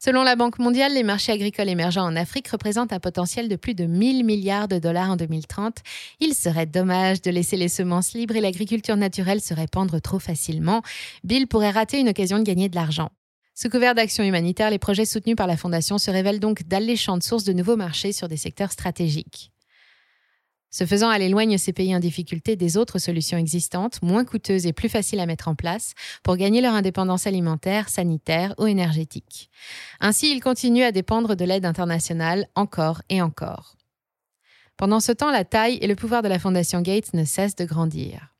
Selon 0.00 0.22
la 0.22 0.36
Banque 0.36 0.60
mondiale, 0.60 0.94
les 0.94 1.02
marchés 1.02 1.32
agricoles 1.32 1.68
émergents 1.68 2.06
en 2.06 2.14
Afrique 2.14 2.46
représentent 2.46 2.92
un 2.92 3.00
potentiel 3.00 3.48
de 3.48 3.56
plus 3.56 3.74
de 3.74 3.84
1000 3.86 4.24
milliards 4.24 4.68
de 4.68 4.78
dollars 4.78 5.10
en 5.10 5.16
2030. 5.16 5.78
Il 6.20 6.34
serait 6.34 6.66
dommage 6.66 7.20
de 7.20 7.32
laisser 7.32 7.56
les 7.56 7.66
semences 7.66 8.12
libres 8.12 8.36
et 8.36 8.40
l'agriculture 8.40 8.96
naturelle 8.96 9.40
se 9.40 9.54
répandre 9.54 10.00
trop 10.00 10.20
facilement. 10.20 10.82
Bill 11.24 11.48
pourrait 11.48 11.72
rater 11.72 11.98
une 11.98 12.10
occasion 12.10 12.38
de 12.38 12.44
gagner 12.44 12.68
de 12.68 12.76
l'argent. 12.76 13.10
Sous 13.56 13.70
couvert 13.70 13.96
d'action 13.96 14.22
humanitaire, 14.22 14.70
les 14.70 14.78
projets 14.78 15.04
soutenus 15.04 15.34
par 15.34 15.48
la 15.48 15.56
Fondation 15.56 15.98
se 15.98 16.12
révèlent 16.12 16.38
donc 16.38 16.62
d'alléchantes 16.68 17.24
sources 17.24 17.42
de 17.42 17.52
nouveaux 17.52 17.74
marchés 17.74 18.12
sur 18.12 18.28
des 18.28 18.36
secteurs 18.36 18.70
stratégiques. 18.70 19.50
Ce 20.70 20.84
faisant, 20.84 21.10
elle 21.10 21.22
éloigne 21.22 21.56
ces 21.56 21.72
pays 21.72 21.96
en 21.96 21.98
difficulté 21.98 22.54
des 22.54 22.76
autres 22.76 22.98
solutions 22.98 23.38
existantes, 23.38 24.02
moins 24.02 24.24
coûteuses 24.24 24.66
et 24.66 24.72
plus 24.72 24.88
faciles 24.88 25.20
à 25.20 25.26
mettre 25.26 25.48
en 25.48 25.54
place, 25.54 25.94
pour 26.22 26.36
gagner 26.36 26.60
leur 26.60 26.74
indépendance 26.74 27.26
alimentaire, 27.26 27.88
sanitaire 27.88 28.54
ou 28.58 28.66
énergétique. 28.66 29.50
Ainsi, 30.00 30.30
ils 30.30 30.40
continuent 30.40 30.84
à 30.84 30.92
dépendre 30.92 31.36
de 31.36 31.44
l'aide 31.44 31.64
internationale 31.64 32.46
encore 32.54 33.02
et 33.08 33.22
encore. 33.22 33.76
Pendant 34.76 35.00
ce 35.00 35.10
temps, 35.10 35.30
la 35.30 35.44
taille 35.44 35.78
et 35.80 35.86
le 35.86 35.96
pouvoir 35.96 36.22
de 36.22 36.28
la 36.28 36.38
Fondation 36.38 36.82
Gates 36.82 37.14
ne 37.14 37.24
cessent 37.24 37.56
de 37.56 37.64
grandir. 37.64 38.34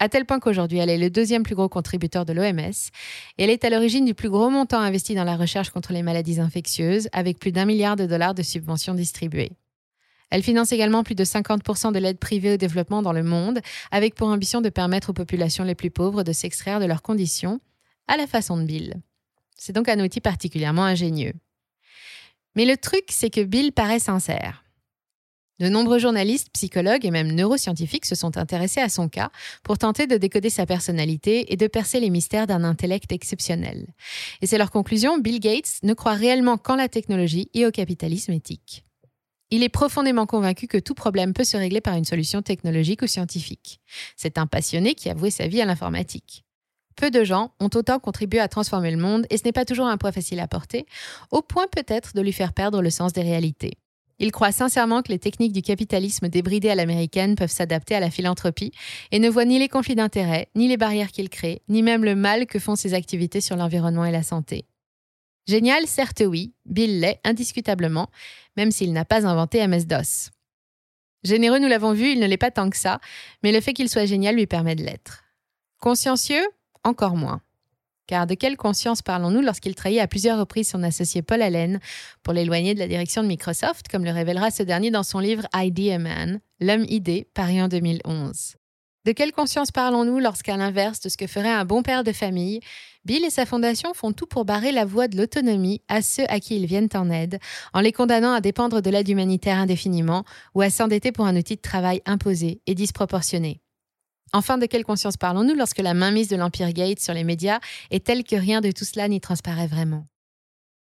À 0.00 0.08
tel 0.08 0.24
point 0.24 0.40
qu'aujourd'hui, 0.40 0.78
elle 0.78 0.90
est 0.90 0.98
le 0.98 1.10
deuxième 1.10 1.42
plus 1.42 1.54
gros 1.54 1.68
contributeur 1.68 2.24
de 2.24 2.32
l'OMS 2.32 2.58
et 2.58 3.44
elle 3.44 3.50
est 3.50 3.64
à 3.64 3.70
l'origine 3.70 4.06
du 4.06 4.14
plus 4.14 4.30
gros 4.30 4.48
montant 4.48 4.80
investi 4.80 5.14
dans 5.14 5.24
la 5.24 5.36
recherche 5.36 5.70
contre 5.70 5.92
les 5.92 6.02
maladies 6.02 6.40
infectieuses, 6.40 7.08
avec 7.12 7.38
plus 7.38 7.52
d'un 7.52 7.66
milliard 7.66 7.96
de 7.96 8.06
dollars 8.06 8.34
de 8.34 8.42
subventions 8.42 8.94
distribuées. 8.94 9.52
Elle 10.30 10.42
finance 10.42 10.72
également 10.72 11.02
plus 11.02 11.14
de 11.14 11.24
50% 11.24 11.92
de 11.92 11.98
l'aide 11.98 12.18
privée 12.18 12.54
au 12.54 12.56
développement 12.56 13.02
dans 13.02 13.12
le 13.12 13.22
monde, 13.22 13.60
avec 13.90 14.14
pour 14.14 14.28
ambition 14.28 14.60
de 14.60 14.68
permettre 14.68 15.10
aux 15.10 15.14
populations 15.14 15.64
les 15.64 15.74
plus 15.74 15.90
pauvres 15.90 16.22
de 16.22 16.32
s'extraire 16.32 16.80
de 16.80 16.86
leurs 16.86 17.02
conditions, 17.02 17.60
à 18.06 18.16
la 18.16 18.26
façon 18.26 18.56
de 18.56 18.64
Bill. 18.64 18.94
C'est 19.56 19.74
donc 19.74 19.88
un 19.88 20.00
outil 20.00 20.20
particulièrement 20.20 20.84
ingénieux. 20.84 21.34
Mais 22.56 22.64
le 22.64 22.76
truc, 22.76 23.04
c'est 23.08 23.30
que 23.30 23.42
Bill 23.42 23.72
paraît 23.72 23.98
sincère. 23.98 24.64
De 25.60 25.68
nombreux 25.68 25.98
journalistes, 25.98 26.48
psychologues 26.54 27.04
et 27.04 27.10
même 27.10 27.32
neuroscientifiques 27.32 28.06
se 28.06 28.14
sont 28.14 28.38
intéressés 28.38 28.80
à 28.80 28.88
son 28.88 29.10
cas 29.10 29.30
pour 29.62 29.76
tenter 29.76 30.06
de 30.06 30.16
décoder 30.16 30.48
sa 30.48 30.64
personnalité 30.64 31.52
et 31.52 31.56
de 31.56 31.66
percer 31.66 32.00
les 32.00 32.08
mystères 32.08 32.46
d'un 32.46 32.64
intellect 32.64 33.12
exceptionnel. 33.12 33.86
Et 34.40 34.46
c'est 34.46 34.56
leur 34.56 34.70
conclusion, 34.70 35.18
Bill 35.18 35.38
Gates 35.38 35.80
ne 35.82 35.92
croit 35.92 36.14
réellement 36.14 36.56
qu'en 36.56 36.76
la 36.76 36.88
technologie 36.88 37.50
et 37.52 37.66
au 37.66 37.70
capitalisme 37.70 38.32
éthique. 38.32 38.86
Il 39.52 39.64
est 39.64 39.68
profondément 39.68 40.26
convaincu 40.26 40.68
que 40.68 40.78
tout 40.78 40.94
problème 40.94 41.32
peut 41.32 41.44
se 41.44 41.56
régler 41.56 41.80
par 41.80 41.96
une 41.96 42.04
solution 42.04 42.40
technologique 42.40 43.02
ou 43.02 43.08
scientifique. 43.08 43.80
C'est 44.16 44.38
un 44.38 44.46
passionné 44.46 44.94
qui 44.94 45.10
a 45.10 45.14
voué 45.14 45.30
sa 45.30 45.48
vie 45.48 45.60
à 45.60 45.64
l'informatique. 45.64 46.44
Peu 46.94 47.10
de 47.10 47.24
gens 47.24 47.52
ont 47.58 47.70
autant 47.74 47.98
contribué 47.98 48.38
à 48.38 48.46
transformer 48.48 48.90
le 48.90 48.96
monde 48.96 49.26
et 49.30 49.38
ce 49.38 49.44
n'est 49.44 49.52
pas 49.52 49.64
toujours 49.64 49.86
un 49.86 49.96
poids 49.96 50.12
facile 50.12 50.38
à 50.38 50.46
porter, 50.46 50.86
au 51.30 51.42
point 51.42 51.66
peut-être 51.66 52.14
de 52.14 52.20
lui 52.20 52.32
faire 52.32 52.52
perdre 52.52 52.80
le 52.80 52.90
sens 52.90 53.12
des 53.12 53.22
réalités. 53.22 53.72
Il 54.20 54.32
croit 54.32 54.52
sincèrement 54.52 55.00
que 55.02 55.10
les 55.10 55.18
techniques 55.18 55.54
du 55.54 55.62
capitalisme 55.62 56.28
débridé 56.28 56.68
à 56.68 56.74
l'américaine 56.74 57.36
peuvent 57.36 57.50
s'adapter 57.50 57.94
à 57.94 58.00
la 58.00 58.10
philanthropie 58.10 58.70
et 59.10 59.18
ne 59.18 59.30
voit 59.30 59.46
ni 59.46 59.58
les 59.58 59.68
conflits 59.68 59.94
d'intérêts, 59.94 60.48
ni 60.54 60.68
les 60.68 60.76
barrières 60.76 61.10
qu'il 61.10 61.30
crée, 61.30 61.62
ni 61.68 61.82
même 61.82 62.04
le 62.04 62.14
mal 62.14 62.46
que 62.46 62.58
font 62.58 62.76
ses 62.76 62.92
activités 62.92 63.40
sur 63.40 63.56
l'environnement 63.56 64.04
et 64.04 64.12
la 64.12 64.22
santé. 64.22 64.66
Génial, 65.50 65.88
certes 65.88 66.22
oui, 66.24 66.54
Bill 66.64 67.00
l'est 67.00 67.18
indiscutablement, 67.24 68.08
même 68.56 68.70
s'il 68.70 68.92
n'a 68.92 69.04
pas 69.04 69.26
inventé 69.26 69.66
MS-DOS. 69.66 70.30
Généreux, 71.24 71.58
nous 71.58 71.66
l'avons 71.66 71.92
vu, 71.92 72.12
il 72.12 72.20
ne 72.20 72.26
l'est 72.26 72.36
pas 72.36 72.52
tant 72.52 72.70
que 72.70 72.76
ça, 72.76 73.00
mais 73.42 73.50
le 73.50 73.60
fait 73.60 73.72
qu'il 73.72 73.88
soit 73.88 74.06
génial 74.06 74.36
lui 74.36 74.46
permet 74.46 74.76
de 74.76 74.84
l'être. 74.84 75.24
Consciencieux 75.80 76.46
Encore 76.84 77.16
moins. 77.16 77.40
Car 78.06 78.28
de 78.28 78.34
quelle 78.34 78.56
conscience 78.56 79.02
parlons-nous 79.02 79.40
lorsqu'il 79.40 79.74
trahit 79.74 79.98
à 79.98 80.06
plusieurs 80.06 80.38
reprises 80.38 80.68
son 80.68 80.84
associé 80.84 81.20
Paul 81.20 81.42
Allen 81.42 81.80
pour 82.22 82.32
l'éloigner 82.32 82.74
de 82.74 82.78
la 82.78 82.86
direction 82.86 83.24
de 83.24 83.26
Microsoft, 83.26 83.88
comme 83.88 84.04
le 84.04 84.12
révélera 84.12 84.52
ce 84.52 84.62
dernier 84.62 84.92
dans 84.92 85.02
son 85.02 85.18
livre 85.18 85.48
Idea 85.52 85.98
Man, 85.98 86.38
L'homme 86.60 86.84
idée, 86.88 87.26
paru 87.34 87.60
en 87.60 87.66
2011 87.66 88.54
de 89.06 89.12
quelle 89.12 89.32
conscience 89.32 89.70
parlons-nous 89.70 90.18
lorsqu'à 90.18 90.56
l'inverse 90.56 91.00
de 91.00 91.08
ce 91.08 91.16
que 91.16 91.26
ferait 91.26 91.50
un 91.50 91.64
bon 91.64 91.82
père 91.82 92.04
de 92.04 92.12
famille, 92.12 92.60
Bill 93.06 93.24
et 93.24 93.30
sa 93.30 93.46
fondation 93.46 93.94
font 93.94 94.12
tout 94.12 94.26
pour 94.26 94.44
barrer 94.44 94.72
la 94.72 94.84
voie 94.84 95.08
de 95.08 95.16
l'autonomie 95.16 95.80
à 95.88 96.02
ceux 96.02 96.26
à 96.28 96.38
qui 96.38 96.56
ils 96.56 96.66
viennent 96.66 96.88
en 96.94 97.10
aide, 97.10 97.38
en 97.72 97.80
les 97.80 97.92
condamnant 97.92 98.32
à 98.32 98.42
dépendre 98.42 98.82
de 98.82 98.90
l'aide 98.90 99.08
humanitaire 99.08 99.56
indéfiniment 99.56 100.24
ou 100.54 100.60
à 100.60 100.68
s'endetter 100.68 101.10
pour 101.10 101.24
un 101.24 101.36
outil 101.36 101.56
de 101.56 101.62
travail 101.62 102.02
imposé 102.04 102.60
et 102.66 102.74
disproportionné 102.74 103.62
Enfin, 104.32 104.58
de 104.58 104.66
quelle 104.66 104.84
conscience 104.84 105.16
parlons-nous 105.16 105.54
lorsque 105.54 105.78
la 105.78 105.94
mainmise 105.94 106.28
de 106.28 106.36
l'Empire 106.36 106.72
Gates 106.72 107.00
sur 107.00 107.14
les 107.14 107.24
médias 107.24 107.58
est 107.90 108.04
telle 108.04 108.22
que 108.22 108.36
rien 108.36 108.60
de 108.60 108.70
tout 108.70 108.84
cela 108.84 109.08
n'y 109.08 109.20
transparaît 109.20 109.66
vraiment? 109.66 110.06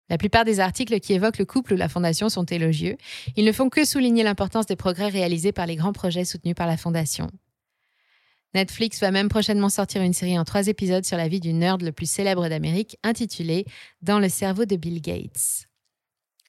La 0.08 0.18
plupart 0.18 0.44
des 0.44 0.60
articles 0.60 1.00
qui 1.00 1.14
évoquent 1.14 1.38
le 1.38 1.44
couple 1.44 1.74
ou 1.74 1.76
la 1.76 1.88
fondation 1.88 2.28
sont 2.28 2.44
élogieux. 2.44 2.96
Ils 3.36 3.44
ne 3.44 3.52
font 3.52 3.70
que 3.70 3.84
souligner 3.84 4.22
l'importance 4.22 4.66
des 4.66 4.76
progrès 4.76 5.08
réalisés 5.08 5.52
par 5.52 5.66
les 5.66 5.76
grands 5.76 5.92
projets 5.92 6.24
soutenus 6.24 6.54
par 6.54 6.66
la 6.66 6.76
fondation. 6.76 7.30
Netflix 8.54 9.00
va 9.00 9.10
même 9.10 9.28
prochainement 9.28 9.68
sortir 9.68 10.00
une 10.02 10.12
série 10.12 10.38
en 10.38 10.44
trois 10.44 10.68
épisodes 10.68 11.04
sur 11.04 11.16
la 11.16 11.26
vie 11.26 11.40
du 11.40 11.52
nerd 11.52 11.82
le 11.82 11.90
plus 11.90 12.08
célèbre 12.08 12.48
d'Amérique, 12.48 12.96
intitulée 13.02 13.66
Dans 14.00 14.20
le 14.20 14.28
cerveau 14.28 14.64
de 14.64 14.76
Bill 14.76 15.00
Gates. 15.00 15.66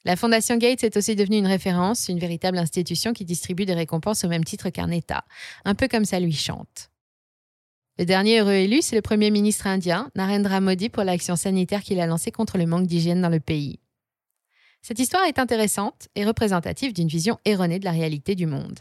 La 0.04 0.16
Fondation 0.16 0.58
Gates 0.58 0.84
est 0.84 0.98
aussi 0.98 1.16
devenue 1.16 1.38
une 1.38 1.48
référence, 1.48 2.10
une 2.10 2.20
véritable 2.20 2.60
institution 2.60 3.12
qui 3.12 3.26
distribue 3.26 3.66
des 3.66 3.74
récompenses 3.74 4.24
au 4.24 4.28
même 4.28 4.44
titre 4.44 4.70
qu'un 4.70 4.92
État, 4.92 5.26
un 5.66 5.74
peu 5.74 5.88
comme 5.88 6.06
ça 6.06 6.20
lui 6.20 6.32
chante. 6.32 6.92
Le 7.98 8.06
dernier 8.06 8.40
heureux 8.40 8.52
élu, 8.52 8.84
c'est 8.84 8.96
le 8.96 9.02
Premier 9.02 9.32
ministre 9.32 9.66
indien, 9.66 10.12
Narendra 10.14 10.62
Modi, 10.62 10.90
pour 10.90 11.04
l'action 11.04 11.36
sanitaire 11.36 11.82
qu'il 11.82 12.00
a 12.00 12.06
lancée 12.06 12.32
contre 12.32 12.60
le 12.60 12.68
manque 12.68 12.86
d'hygiène 12.86 13.22
dans 13.22 13.30
le 13.30 13.40
pays. 13.40 13.80
Cette 14.84 15.00
histoire 15.00 15.24
est 15.24 15.40
intéressante 15.40 16.10
et 16.14 16.26
représentative 16.26 16.94
d'une 16.94 17.08
vision 17.08 17.40
erronée 17.46 17.80
de 17.80 17.86
la 17.86 17.92
réalité 17.92 18.36
du 18.36 18.46
monde. 18.46 18.80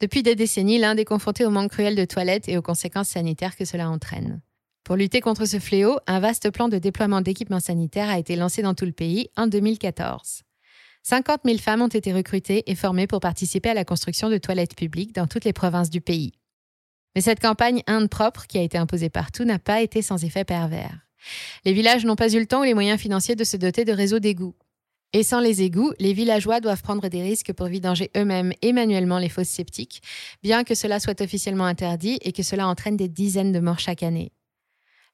Depuis 0.00 0.22
des 0.22 0.34
décennies, 0.34 0.78
l'Inde 0.78 0.98
est 0.98 1.04
confrontée 1.04 1.44
au 1.44 1.50
manque 1.50 1.70
cruel 1.70 1.94
de 1.94 2.04
toilettes 2.04 2.48
et 2.48 2.58
aux 2.58 2.62
conséquences 2.62 3.08
sanitaires 3.08 3.56
que 3.56 3.64
cela 3.64 3.88
entraîne. 3.88 4.40
Pour 4.84 4.96
lutter 4.96 5.20
contre 5.20 5.46
ce 5.46 5.58
fléau, 5.58 5.98
un 6.06 6.20
vaste 6.20 6.50
plan 6.50 6.68
de 6.68 6.78
déploiement 6.78 7.22
d'équipements 7.22 7.60
sanitaires 7.60 8.10
a 8.10 8.18
été 8.18 8.36
lancé 8.36 8.60
dans 8.60 8.74
tout 8.74 8.84
le 8.84 8.92
pays 8.92 9.30
en 9.36 9.46
2014. 9.46 10.42
50 11.04 11.40
000 11.44 11.58
femmes 11.58 11.82
ont 11.82 11.88
été 11.88 12.12
recrutées 12.12 12.70
et 12.70 12.74
formées 12.74 13.06
pour 13.06 13.20
participer 13.20 13.70
à 13.70 13.74
la 13.74 13.84
construction 13.84 14.28
de 14.28 14.38
toilettes 14.38 14.76
publiques 14.76 15.14
dans 15.14 15.26
toutes 15.26 15.44
les 15.44 15.52
provinces 15.52 15.90
du 15.90 16.00
pays. 16.00 16.32
Mais 17.14 17.20
cette 17.20 17.40
campagne 17.40 17.82
Inde 17.86 18.10
propre, 18.10 18.46
qui 18.46 18.58
a 18.58 18.62
été 18.62 18.76
imposée 18.76 19.10
partout, 19.10 19.44
n'a 19.44 19.58
pas 19.58 19.80
été 19.80 20.02
sans 20.02 20.24
effet 20.24 20.44
pervers. 20.44 20.98
Les 21.64 21.72
villages 21.72 22.04
n'ont 22.04 22.16
pas 22.16 22.32
eu 22.32 22.38
le 22.38 22.46
temps 22.46 22.60
ou 22.60 22.64
les 22.64 22.74
moyens 22.74 23.00
financiers 23.00 23.36
de 23.36 23.44
se 23.44 23.56
doter 23.56 23.84
de 23.84 23.92
réseaux 23.92 24.18
d'égouts. 24.18 24.56
Et 25.16 25.22
sans 25.22 25.38
les 25.38 25.62
égouts, 25.62 25.92
les 26.00 26.12
villageois 26.12 26.58
doivent 26.58 26.82
prendre 26.82 27.06
des 27.06 27.22
risques 27.22 27.52
pour 27.52 27.66
vidanger 27.66 28.10
eux-mêmes 28.16 28.52
et 28.62 28.72
manuellement 28.72 29.18
les 29.18 29.28
fosses 29.28 29.48
sceptiques, 29.48 30.02
bien 30.42 30.64
que 30.64 30.74
cela 30.74 30.98
soit 30.98 31.20
officiellement 31.20 31.66
interdit 31.66 32.18
et 32.22 32.32
que 32.32 32.42
cela 32.42 32.66
entraîne 32.66 32.96
des 32.96 33.06
dizaines 33.06 33.52
de 33.52 33.60
morts 33.60 33.78
chaque 33.78 34.02
année. 34.02 34.32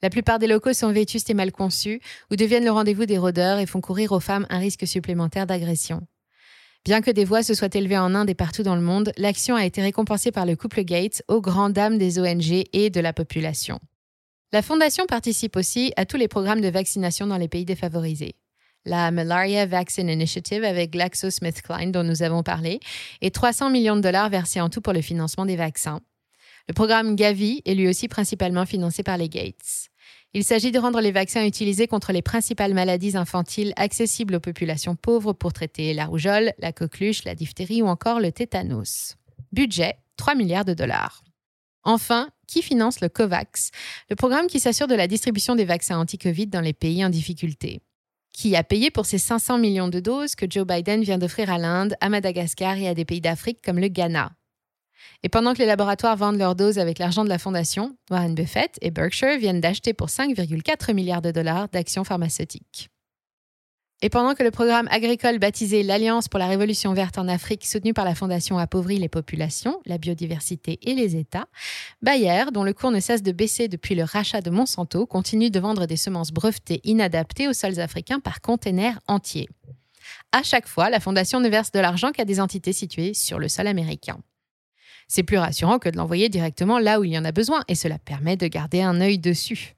La 0.00 0.09
plupart 0.09 0.38
des 0.38 0.47
locaux 0.47 0.73
sont 0.73 0.90
vétustes 0.90 1.28
et 1.28 1.35
mal 1.35 1.52
conçus, 1.52 2.00
ou 2.30 2.37
deviennent 2.37 2.64
le 2.64 2.71
rendez-vous 2.71 3.04
des 3.04 3.19
rôdeurs 3.19 3.59
et 3.59 3.66
font 3.66 3.83
courir 3.83 4.12
aux 4.12 4.21
femmes 4.21 4.47
un 4.49 4.59
risque 4.59 4.87
supplémentaire 4.87 5.47
d'agression. 5.47 6.00
Bien 6.87 7.02
que 7.02 7.11
des 7.11 7.26
voix 7.26 7.42
se 7.42 7.52
soient 7.52 7.69
élevées 7.75 7.99
en 7.99 8.14
Inde 8.14 8.30
et 8.30 8.35
partout 8.35 8.62
dans 8.62 8.76
le 8.76 8.80
monde, 8.80 9.12
l'action 9.19 9.54
a 9.54 9.66
été 9.66 9.83
récompensée 9.83 10.33
par 10.33 10.47
le 10.47 10.57
couple 10.57 10.83
Gates 10.83 11.23
aux 11.28 11.42
grandes 11.42 11.75
dames 11.75 11.99
des 11.99 12.19
ONG 12.19 12.64
et 12.73 12.88
de 12.88 13.00
la 13.00 13.12
population. 13.12 13.78
La 14.50 14.62
Fondation 14.62 15.04
participe 15.04 15.57
aussi 15.57 15.92
à 15.99 16.07
tous 16.07 16.16
les 16.16 16.26
programmes 16.26 16.62
de 16.62 16.69
vaccination 16.69 17.26
dans 17.26 17.37
les 17.37 17.49
pays 17.49 17.66
défavorisés 17.66 18.35
la 18.84 19.10
Malaria 19.10 19.66
Vaccine 19.66 20.08
Initiative 20.08 20.64
avec 20.64 20.90
GlaxoSmithKline 20.92 21.92
dont 21.92 22.04
nous 22.04 22.22
avons 22.22 22.42
parlé, 22.42 22.80
et 23.20 23.30
300 23.30 23.70
millions 23.70 23.96
de 23.96 24.00
dollars 24.00 24.30
versés 24.30 24.60
en 24.60 24.68
tout 24.68 24.80
pour 24.80 24.92
le 24.92 25.02
financement 25.02 25.46
des 25.46 25.56
vaccins. 25.56 26.00
Le 26.68 26.75
programme 26.75 27.16
Gavi 27.16 27.62
est 27.64 27.75
lui 27.75 27.88
aussi 27.88 28.08
principalement 28.08 28.66
financé 28.66 29.02
par 29.02 29.16
les 29.16 29.28
Gates. 29.28 29.88
Il 30.32 30.44
s'agit 30.44 30.70
de 30.70 30.78
rendre 30.78 31.00
les 31.00 31.10
vaccins 31.10 31.44
utilisés 31.44 31.88
contre 31.88 32.12
les 32.12 32.22
principales 32.22 32.75
maladies 32.75 33.16
infantiles 33.16 33.72
accessibles 33.75 34.37
aux 34.37 34.40
populations 34.40 34.94
pauvres 34.94 35.32
pour 35.32 35.52
traiter 35.52 35.92
la 35.92 36.06
rougeole, 36.06 36.52
la 36.58 36.72
coqueluche, 36.72 37.25
la 37.25 37.34
diphtérie 37.34 37.82
ou 37.82 37.88
encore 37.88 38.20
le 38.20 38.30
tétanos. 38.30 39.16
Budget 39.52 39.96
3 40.16 40.37
milliards 40.37 40.64
de 40.64 40.75
dollars. 40.75 41.25
Enfin, 41.82 42.30
qui 42.46 42.62
finance 42.62 43.00
le 43.00 43.08
COVAX, 43.08 43.70
le 44.08 44.16
programme 44.16 44.46
qui 44.46 44.60
s'assure 44.60 44.87
de 44.87 44.94
la 44.94 45.08
distribution 45.08 45.56
des 45.56 45.64
vaccins 45.64 45.99
anti-Covid 45.99 46.46
dans 46.46 46.60
les 46.60 46.75
pays 46.75 47.04
en 47.04 47.10
difficulté? 47.10 47.80
Qui 48.32 48.56
a 48.56 48.62
payé 48.62 48.90
pour 48.90 49.06
ces 49.06 49.18
500 49.18 49.58
millions 49.58 49.88
de 49.88 50.00
doses 50.00 50.34
que 50.34 50.46
Joe 50.49 50.66
Biden 50.66 51.02
vient 51.02 51.18
d'offrir 51.18 51.50
à 51.50 51.58
l'Inde, 51.58 51.94
à 52.00 52.08
Madagascar 52.08 52.76
et 52.78 52.88
à 52.88 52.94
des 52.94 53.04
pays 53.04 53.20
d'Afrique 53.20 53.60
comme 53.64 53.78
le 53.78 53.88
Ghana. 53.88 54.32
Et 55.22 55.28
pendant 55.28 55.54
que 55.54 55.58
les 55.58 55.66
laboratoires 55.66 56.16
vendent 56.16 56.38
leurs 56.38 56.54
doses 56.54 56.78
avec 56.78 56.99
l'argent 56.99 57.25
de 57.25 57.28
la 57.28 57.38
fondation, 57.38 57.96
Warren 58.10 58.34
Buffett 58.34 58.78
et 58.80 58.90
Berkshire 58.90 59.38
viennent 59.38 59.60
d'acheter 59.60 59.92
pour 59.92 60.08
5,4 60.08 60.94
milliards 60.94 61.22
de 61.22 61.30
dollars 61.30 61.68
d'actions 61.68 62.04
pharmaceutiques. 62.04 62.90
Et 64.02 64.09
pendant 64.09 64.35
que 64.35 64.42
le 64.42 64.50
programme 64.50 64.88
agricole 64.90 65.38
baptisé 65.38 65.83
l'Alliance 65.83 66.26
pour 66.26 66.38
la 66.38 66.47
Révolution 66.47 66.95
verte 66.95 67.19
en 67.19 67.28
Afrique, 67.28 67.66
soutenu 67.66 67.92
par 67.92 68.07
la 68.07 68.14
Fondation 68.14 68.57
appauvrit 68.57 68.97
les 68.97 69.11
populations, 69.11 69.78
la 69.85 69.99
biodiversité 69.99 70.78
et 70.83 70.95
les 70.95 71.16
États, 71.16 71.47
Bayer, 72.00 72.45
dont 72.50 72.64
le 72.64 72.73
cours 72.73 72.92
ne 72.92 73.00
cesse 73.00 73.23
de 73.23 73.33
baisser 73.33 73.69
depuis 73.69 73.95
le 73.95 74.04
rachat 74.04 74.40
de 74.40 74.49
Monsanto, 74.49 75.04
continue 75.04 75.50
de 75.50 75.61
vendre 75.61 75.85
des 75.85 75.99
semences 75.99 76.33
brevetées 76.33 76.80
inadaptées 76.85 77.47
aux 77.47 77.52
sols 77.52 77.78
africains 77.78 78.21
par 78.21 78.40
containers 78.40 78.99
entiers. 79.07 79.50
À 80.33 80.42
chaque 80.42 80.66
fois, 80.66 80.88
la 80.88 80.99
Fondation 80.99 81.38
ne 81.40 81.49
verse 81.50 81.71
de 81.71 81.80
l'argent 81.80 82.11
qu'à 82.11 82.25
des 82.25 82.40
entités 82.40 82.73
situées 82.73 83.12
sur 83.12 83.38
le 83.38 83.49
sol 83.49 83.66
américain. 83.66 84.19
C'est 85.09 85.25
plus 85.25 85.38
rassurant 85.38 85.78
que 85.78 85.90
de 85.90 85.99
l'envoyer 85.99 86.30
directement 86.30 86.78
là 86.78 87.00
où 87.00 87.04
il 87.04 87.12
y 87.12 87.19
en 87.19 87.25
a 87.26 87.33
besoin, 87.33 87.64
et 87.69 87.75
cela 87.75 87.99
permet 87.99 88.38
de 88.38 88.47
garder 88.47 88.80
un 88.80 88.99
œil 89.02 89.19
dessus. 89.19 89.75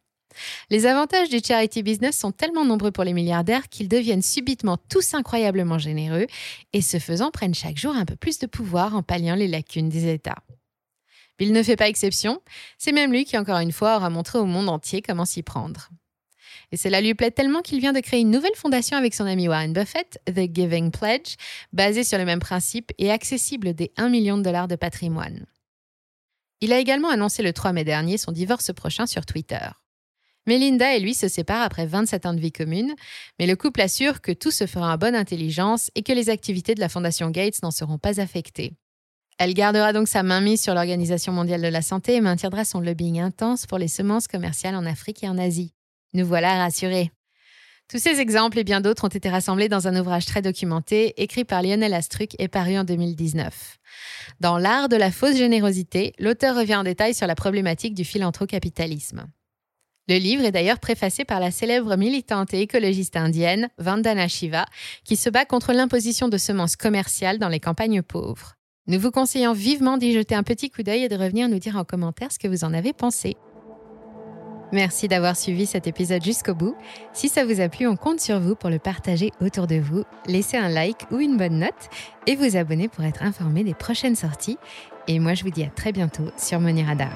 Les 0.70 0.86
avantages 0.86 1.28
du 1.28 1.38
charity 1.44 1.82
business 1.82 2.18
sont 2.18 2.32
tellement 2.32 2.64
nombreux 2.64 2.90
pour 2.90 3.04
les 3.04 3.12
milliardaires 3.12 3.68
qu'ils 3.68 3.88
deviennent 3.88 4.22
subitement 4.22 4.78
tous 4.88 5.14
incroyablement 5.14 5.78
généreux 5.78 6.26
et 6.72 6.82
ce 6.82 6.98
faisant 6.98 7.30
prennent 7.30 7.54
chaque 7.54 7.78
jour 7.78 7.94
un 7.94 8.04
peu 8.04 8.16
plus 8.16 8.38
de 8.38 8.46
pouvoir 8.46 8.94
en 8.96 9.02
palliant 9.02 9.34
les 9.34 9.48
lacunes 9.48 9.88
des 9.88 10.12
États. 10.12 10.42
Bill 11.38 11.52
ne 11.52 11.62
fait 11.62 11.76
pas 11.76 11.88
exception, 11.88 12.40
c'est 12.78 12.92
même 12.92 13.12
lui 13.12 13.24
qui 13.24 13.38
encore 13.38 13.58
une 13.58 13.72
fois 13.72 13.96
aura 13.96 14.10
montré 14.10 14.38
au 14.38 14.44
monde 14.44 14.68
entier 14.68 15.02
comment 15.02 15.24
s'y 15.24 15.42
prendre. 15.42 15.88
Et 16.70 16.76
cela 16.76 17.00
lui 17.00 17.14
plaît 17.14 17.30
tellement 17.30 17.60
qu'il 17.60 17.80
vient 17.80 17.92
de 17.92 18.00
créer 18.00 18.20
une 18.20 18.30
nouvelle 18.30 18.54
fondation 18.54 18.96
avec 18.96 19.14
son 19.14 19.26
ami 19.26 19.48
Warren 19.48 19.72
Buffett, 19.72 20.20
The 20.26 20.52
Giving 20.52 20.90
Pledge, 20.90 21.36
basée 21.72 22.04
sur 22.04 22.18
le 22.18 22.24
même 22.24 22.40
principe 22.40 22.92
et 22.98 23.10
accessible 23.10 23.74
des 23.74 23.92
1 23.96 24.08
million 24.08 24.38
de 24.38 24.42
dollars 24.42 24.68
de 24.68 24.76
patrimoine. 24.76 25.46
Il 26.60 26.72
a 26.72 26.78
également 26.78 27.10
annoncé 27.10 27.42
le 27.42 27.52
3 27.52 27.72
mai 27.72 27.84
dernier 27.84 28.16
son 28.18 28.32
divorce 28.32 28.72
prochain 28.72 29.06
sur 29.06 29.26
Twitter. 29.26 29.68
Melinda 30.46 30.96
et 30.96 31.00
lui 31.00 31.14
se 31.14 31.28
séparent 31.28 31.62
après 31.62 31.86
27 31.86 32.26
ans 32.26 32.34
de 32.34 32.40
vie 32.40 32.52
commune, 32.52 32.94
mais 33.38 33.46
le 33.46 33.54
couple 33.54 33.80
assure 33.80 34.20
que 34.20 34.32
tout 34.32 34.50
se 34.50 34.66
fera 34.66 34.94
en 34.94 34.98
bonne 34.98 35.14
intelligence 35.14 35.90
et 35.94 36.02
que 36.02 36.12
les 36.12 36.30
activités 36.30 36.74
de 36.74 36.80
la 36.80 36.88
Fondation 36.88 37.30
Gates 37.30 37.62
n'en 37.62 37.70
seront 37.70 37.98
pas 37.98 38.20
affectées. 38.20 38.74
Elle 39.38 39.54
gardera 39.54 39.92
donc 39.92 40.08
sa 40.08 40.22
main 40.22 40.40
mise 40.40 40.60
sur 40.60 40.74
l'Organisation 40.74 41.32
mondiale 41.32 41.62
de 41.62 41.68
la 41.68 41.82
santé 41.82 42.14
et 42.16 42.20
maintiendra 42.20 42.64
son 42.64 42.80
lobbying 42.80 43.20
intense 43.20 43.66
pour 43.66 43.78
les 43.78 43.88
semences 43.88 44.28
commerciales 44.28 44.76
en 44.76 44.86
Afrique 44.86 45.22
et 45.24 45.28
en 45.28 45.38
Asie. 45.38 45.74
Nous 46.12 46.26
voilà 46.26 46.58
rassurés. 46.58 47.10
Tous 47.88 47.98
ces 47.98 48.20
exemples 48.20 48.58
et 48.58 48.64
bien 48.64 48.80
d'autres 48.80 49.04
ont 49.04 49.08
été 49.08 49.28
rassemblés 49.28 49.68
dans 49.68 49.86
un 49.86 49.98
ouvrage 50.00 50.26
très 50.26 50.42
documenté, 50.42 51.12
écrit 51.22 51.44
par 51.44 51.62
Lionel 51.62 51.92
Astruc 51.92 52.34
et 52.38 52.48
paru 52.48 52.78
en 52.78 52.84
2019. 52.84 53.78
Dans 54.40 54.58
L'art 54.58 54.88
de 54.88 54.96
la 54.96 55.10
fausse 55.10 55.36
générosité, 55.36 56.14
l'auteur 56.18 56.56
revient 56.56 56.76
en 56.76 56.84
détail 56.84 57.14
sur 57.14 57.26
la 57.26 57.34
problématique 57.34 57.94
du 57.94 58.04
philanthrocapitalisme. 58.04 59.26
Le 60.12 60.18
livre 60.18 60.44
est 60.44 60.52
d'ailleurs 60.52 60.78
préfacé 60.78 61.24
par 61.24 61.40
la 61.40 61.50
célèbre 61.50 61.96
militante 61.96 62.52
et 62.52 62.60
écologiste 62.60 63.16
indienne 63.16 63.70
Vandana 63.78 64.28
Shiva, 64.28 64.66
qui 65.04 65.16
se 65.16 65.30
bat 65.30 65.46
contre 65.46 65.72
l'imposition 65.72 66.28
de 66.28 66.36
semences 66.36 66.76
commerciales 66.76 67.38
dans 67.38 67.48
les 67.48 67.60
campagnes 67.60 68.02
pauvres. 68.02 68.56
Nous 68.88 69.00
vous 69.00 69.10
conseillons 69.10 69.54
vivement 69.54 69.96
d'y 69.96 70.12
jeter 70.12 70.34
un 70.34 70.42
petit 70.42 70.68
coup 70.68 70.82
d'œil 70.82 71.04
et 71.04 71.08
de 71.08 71.16
revenir 71.16 71.48
nous 71.48 71.58
dire 71.58 71.78
en 71.78 71.84
commentaire 71.84 72.30
ce 72.30 72.38
que 72.38 72.46
vous 72.46 72.62
en 72.62 72.74
avez 72.74 72.92
pensé. 72.92 73.38
Merci 74.70 75.08
d'avoir 75.08 75.34
suivi 75.34 75.64
cet 75.64 75.86
épisode 75.86 76.22
jusqu'au 76.22 76.54
bout. 76.54 76.76
Si 77.14 77.30
ça 77.30 77.46
vous 77.46 77.62
a 77.62 77.70
plu, 77.70 77.86
on 77.86 77.96
compte 77.96 78.20
sur 78.20 78.38
vous 78.38 78.54
pour 78.54 78.68
le 78.68 78.78
partager 78.78 79.30
autour 79.40 79.66
de 79.66 79.76
vous, 79.76 80.04
laisser 80.26 80.58
un 80.58 80.68
like 80.68 81.10
ou 81.10 81.20
une 81.20 81.38
bonne 81.38 81.58
note 81.58 81.88
et 82.26 82.36
vous 82.36 82.58
abonner 82.58 82.88
pour 82.88 83.04
être 83.04 83.22
informé 83.22 83.64
des 83.64 83.72
prochaines 83.72 84.16
sorties. 84.16 84.58
Et 85.08 85.18
moi, 85.18 85.32
je 85.32 85.42
vous 85.42 85.50
dis 85.50 85.64
à 85.64 85.70
très 85.70 85.92
bientôt 85.92 86.28
sur 86.36 86.60
Money 86.60 86.84
Radar. 86.84 87.14